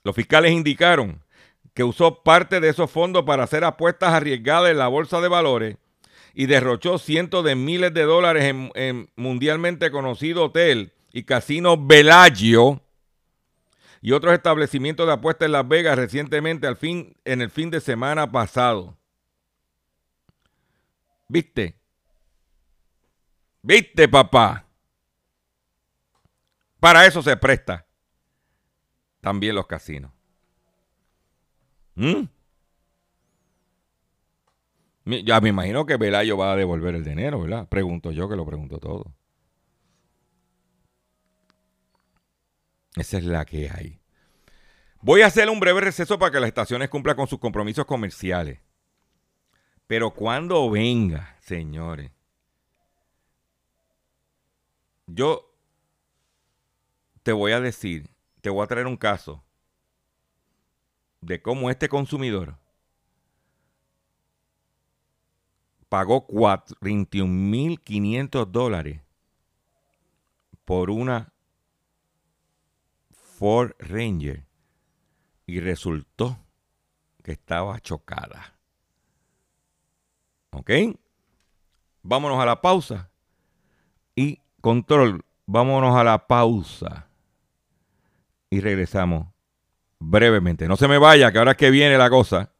Los 0.02 0.16
fiscales 0.16 0.50
indicaron 0.50 1.22
que 1.74 1.84
usó 1.84 2.24
parte 2.24 2.58
de 2.58 2.70
esos 2.70 2.90
fondos 2.90 3.22
para 3.22 3.44
hacer 3.44 3.62
apuestas 3.62 4.12
arriesgadas 4.12 4.72
en 4.72 4.78
la 4.78 4.88
bolsa 4.88 5.20
de 5.20 5.28
valores 5.28 5.76
y 6.34 6.46
derrochó 6.46 6.98
cientos 6.98 7.44
de 7.44 7.54
miles 7.54 7.94
de 7.94 8.02
dólares 8.02 8.46
en, 8.46 8.72
en 8.74 9.10
mundialmente 9.14 9.92
conocido 9.92 10.46
hotel 10.46 10.92
y 11.12 11.22
casino 11.22 11.76
Bellagio 11.78 12.82
y 14.00 14.12
otros 14.12 14.32
establecimientos 14.32 15.06
de 15.06 15.12
apuestas 15.12 15.46
en 15.46 15.52
Las 15.52 15.68
Vegas 15.68 15.96
recientemente 15.96 16.66
al 16.66 16.76
fin, 16.76 17.16
en 17.24 17.42
el 17.42 17.50
fin 17.50 17.70
de 17.70 17.80
semana 17.80 18.30
pasado. 18.30 18.96
¿Viste? 21.28 21.76
¿Viste, 23.62 24.08
papá? 24.08 24.66
Para 26.80 27.06
eso 27.06 27.22
se 27.22 27.36
presta 27.36 27.86
también 29.20 29.54
los 29.54 29.66
casinos. 29.66 30.10
¿Mm? 31.94 32.22
Ya 35.04 35.40
me 35.40 35.50
imagino 35.50 35.84
que 35.84 35.96
Velayo 35.96 36.36
va 36.36 36.52
a 36.52 36.56
devolver 36.56 36.94
el 36.94 37.04
dinero, 37.04 37.40
¿verdad? 37.40 37.68
Pregunto 37.68 38.12
yo 38.12 38.28
que 38.28 38.36
lo 38.36 38.46
pregunto 38.46 38.78
todo. 38.78 39.12
Esa 42.96 43.18
es 43.18 43.24
la 43.24 43.44
que 43.44 43.70
hay. 43.70 44.00
Voy 45.02 45.22
a 45.22 45.26
hacer 45.26 45.48
un 45.48 45.60
breve 45.60 45.80
receso 45.80 46.18
para 46.18 46.32
que 46.32 46.40
las 46.40 46.48
estaciones 46.48 46.90
cumplan 46.90 47.16
con 47.16 47.26
sus 47.26 47.38
compromisos 47.38 47.86
comerciales. 47.86 48.60
Pero 49.86 50.12
cuando 50.12 50.70
venga, 50.70 51.36
señores, 51.40 52.10
yo 55.06 55.50
te 57.22 57.32
voy 57.32 57.52
a 57.52 57.60
decir, 57.60 58.10
te 58.40 58.50
voy 58.50 58.62
a 58.62 58.68
traer 58.68 58.86
un 58.86 58.96
caso 58.96 59.44
de 61.20 61.42
cómo 61.42 61.70
este 61.70 61.88
consumidor 61.88 62.56
pagó 65.88 66.26
21.500 66.28 68.46
dólares 68.46 69.00
por 70.64 70.90
una 70.90 71.29
Ford 73.40 73.72
Ranger 73.78 74.44
y 75.46 75.60
resultó 75.60 76.38
que 77.24 77.32
estaba 77.32 77.80
chocada. 77.80 78.54
¿Ok? 80.50 80.70
Vámonos 82.02 82.38
a 82.38 82.44
la 82.44 82.60
pausa. 82.60 83.08
Y 84.14 84.42
control, 84.60 85.24
vámonos 85.46 85.96
a 85.96 86.04
la 86.04 86.26
pausa. 86.26 87.08
Y 88.50 88.60
regresamos 88.60 89.28
brevemente. 89.98 90.68
No 90.68 90.76
se 90.76 90.86
me 90.86 90.98
vaya, 90.98 91.32
que 91.32 91.38
ahora 91.38 91.56
que 91.56 91.70
viene 91.70 91.96
la 91.96 92.10
cosa. 92.10 92.52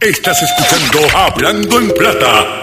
Estás 0.00 0.40
escuchando 0.40 1.16
Hablando 1.16 1.80
en 1.80 1.92
Plata. 1.94 2.62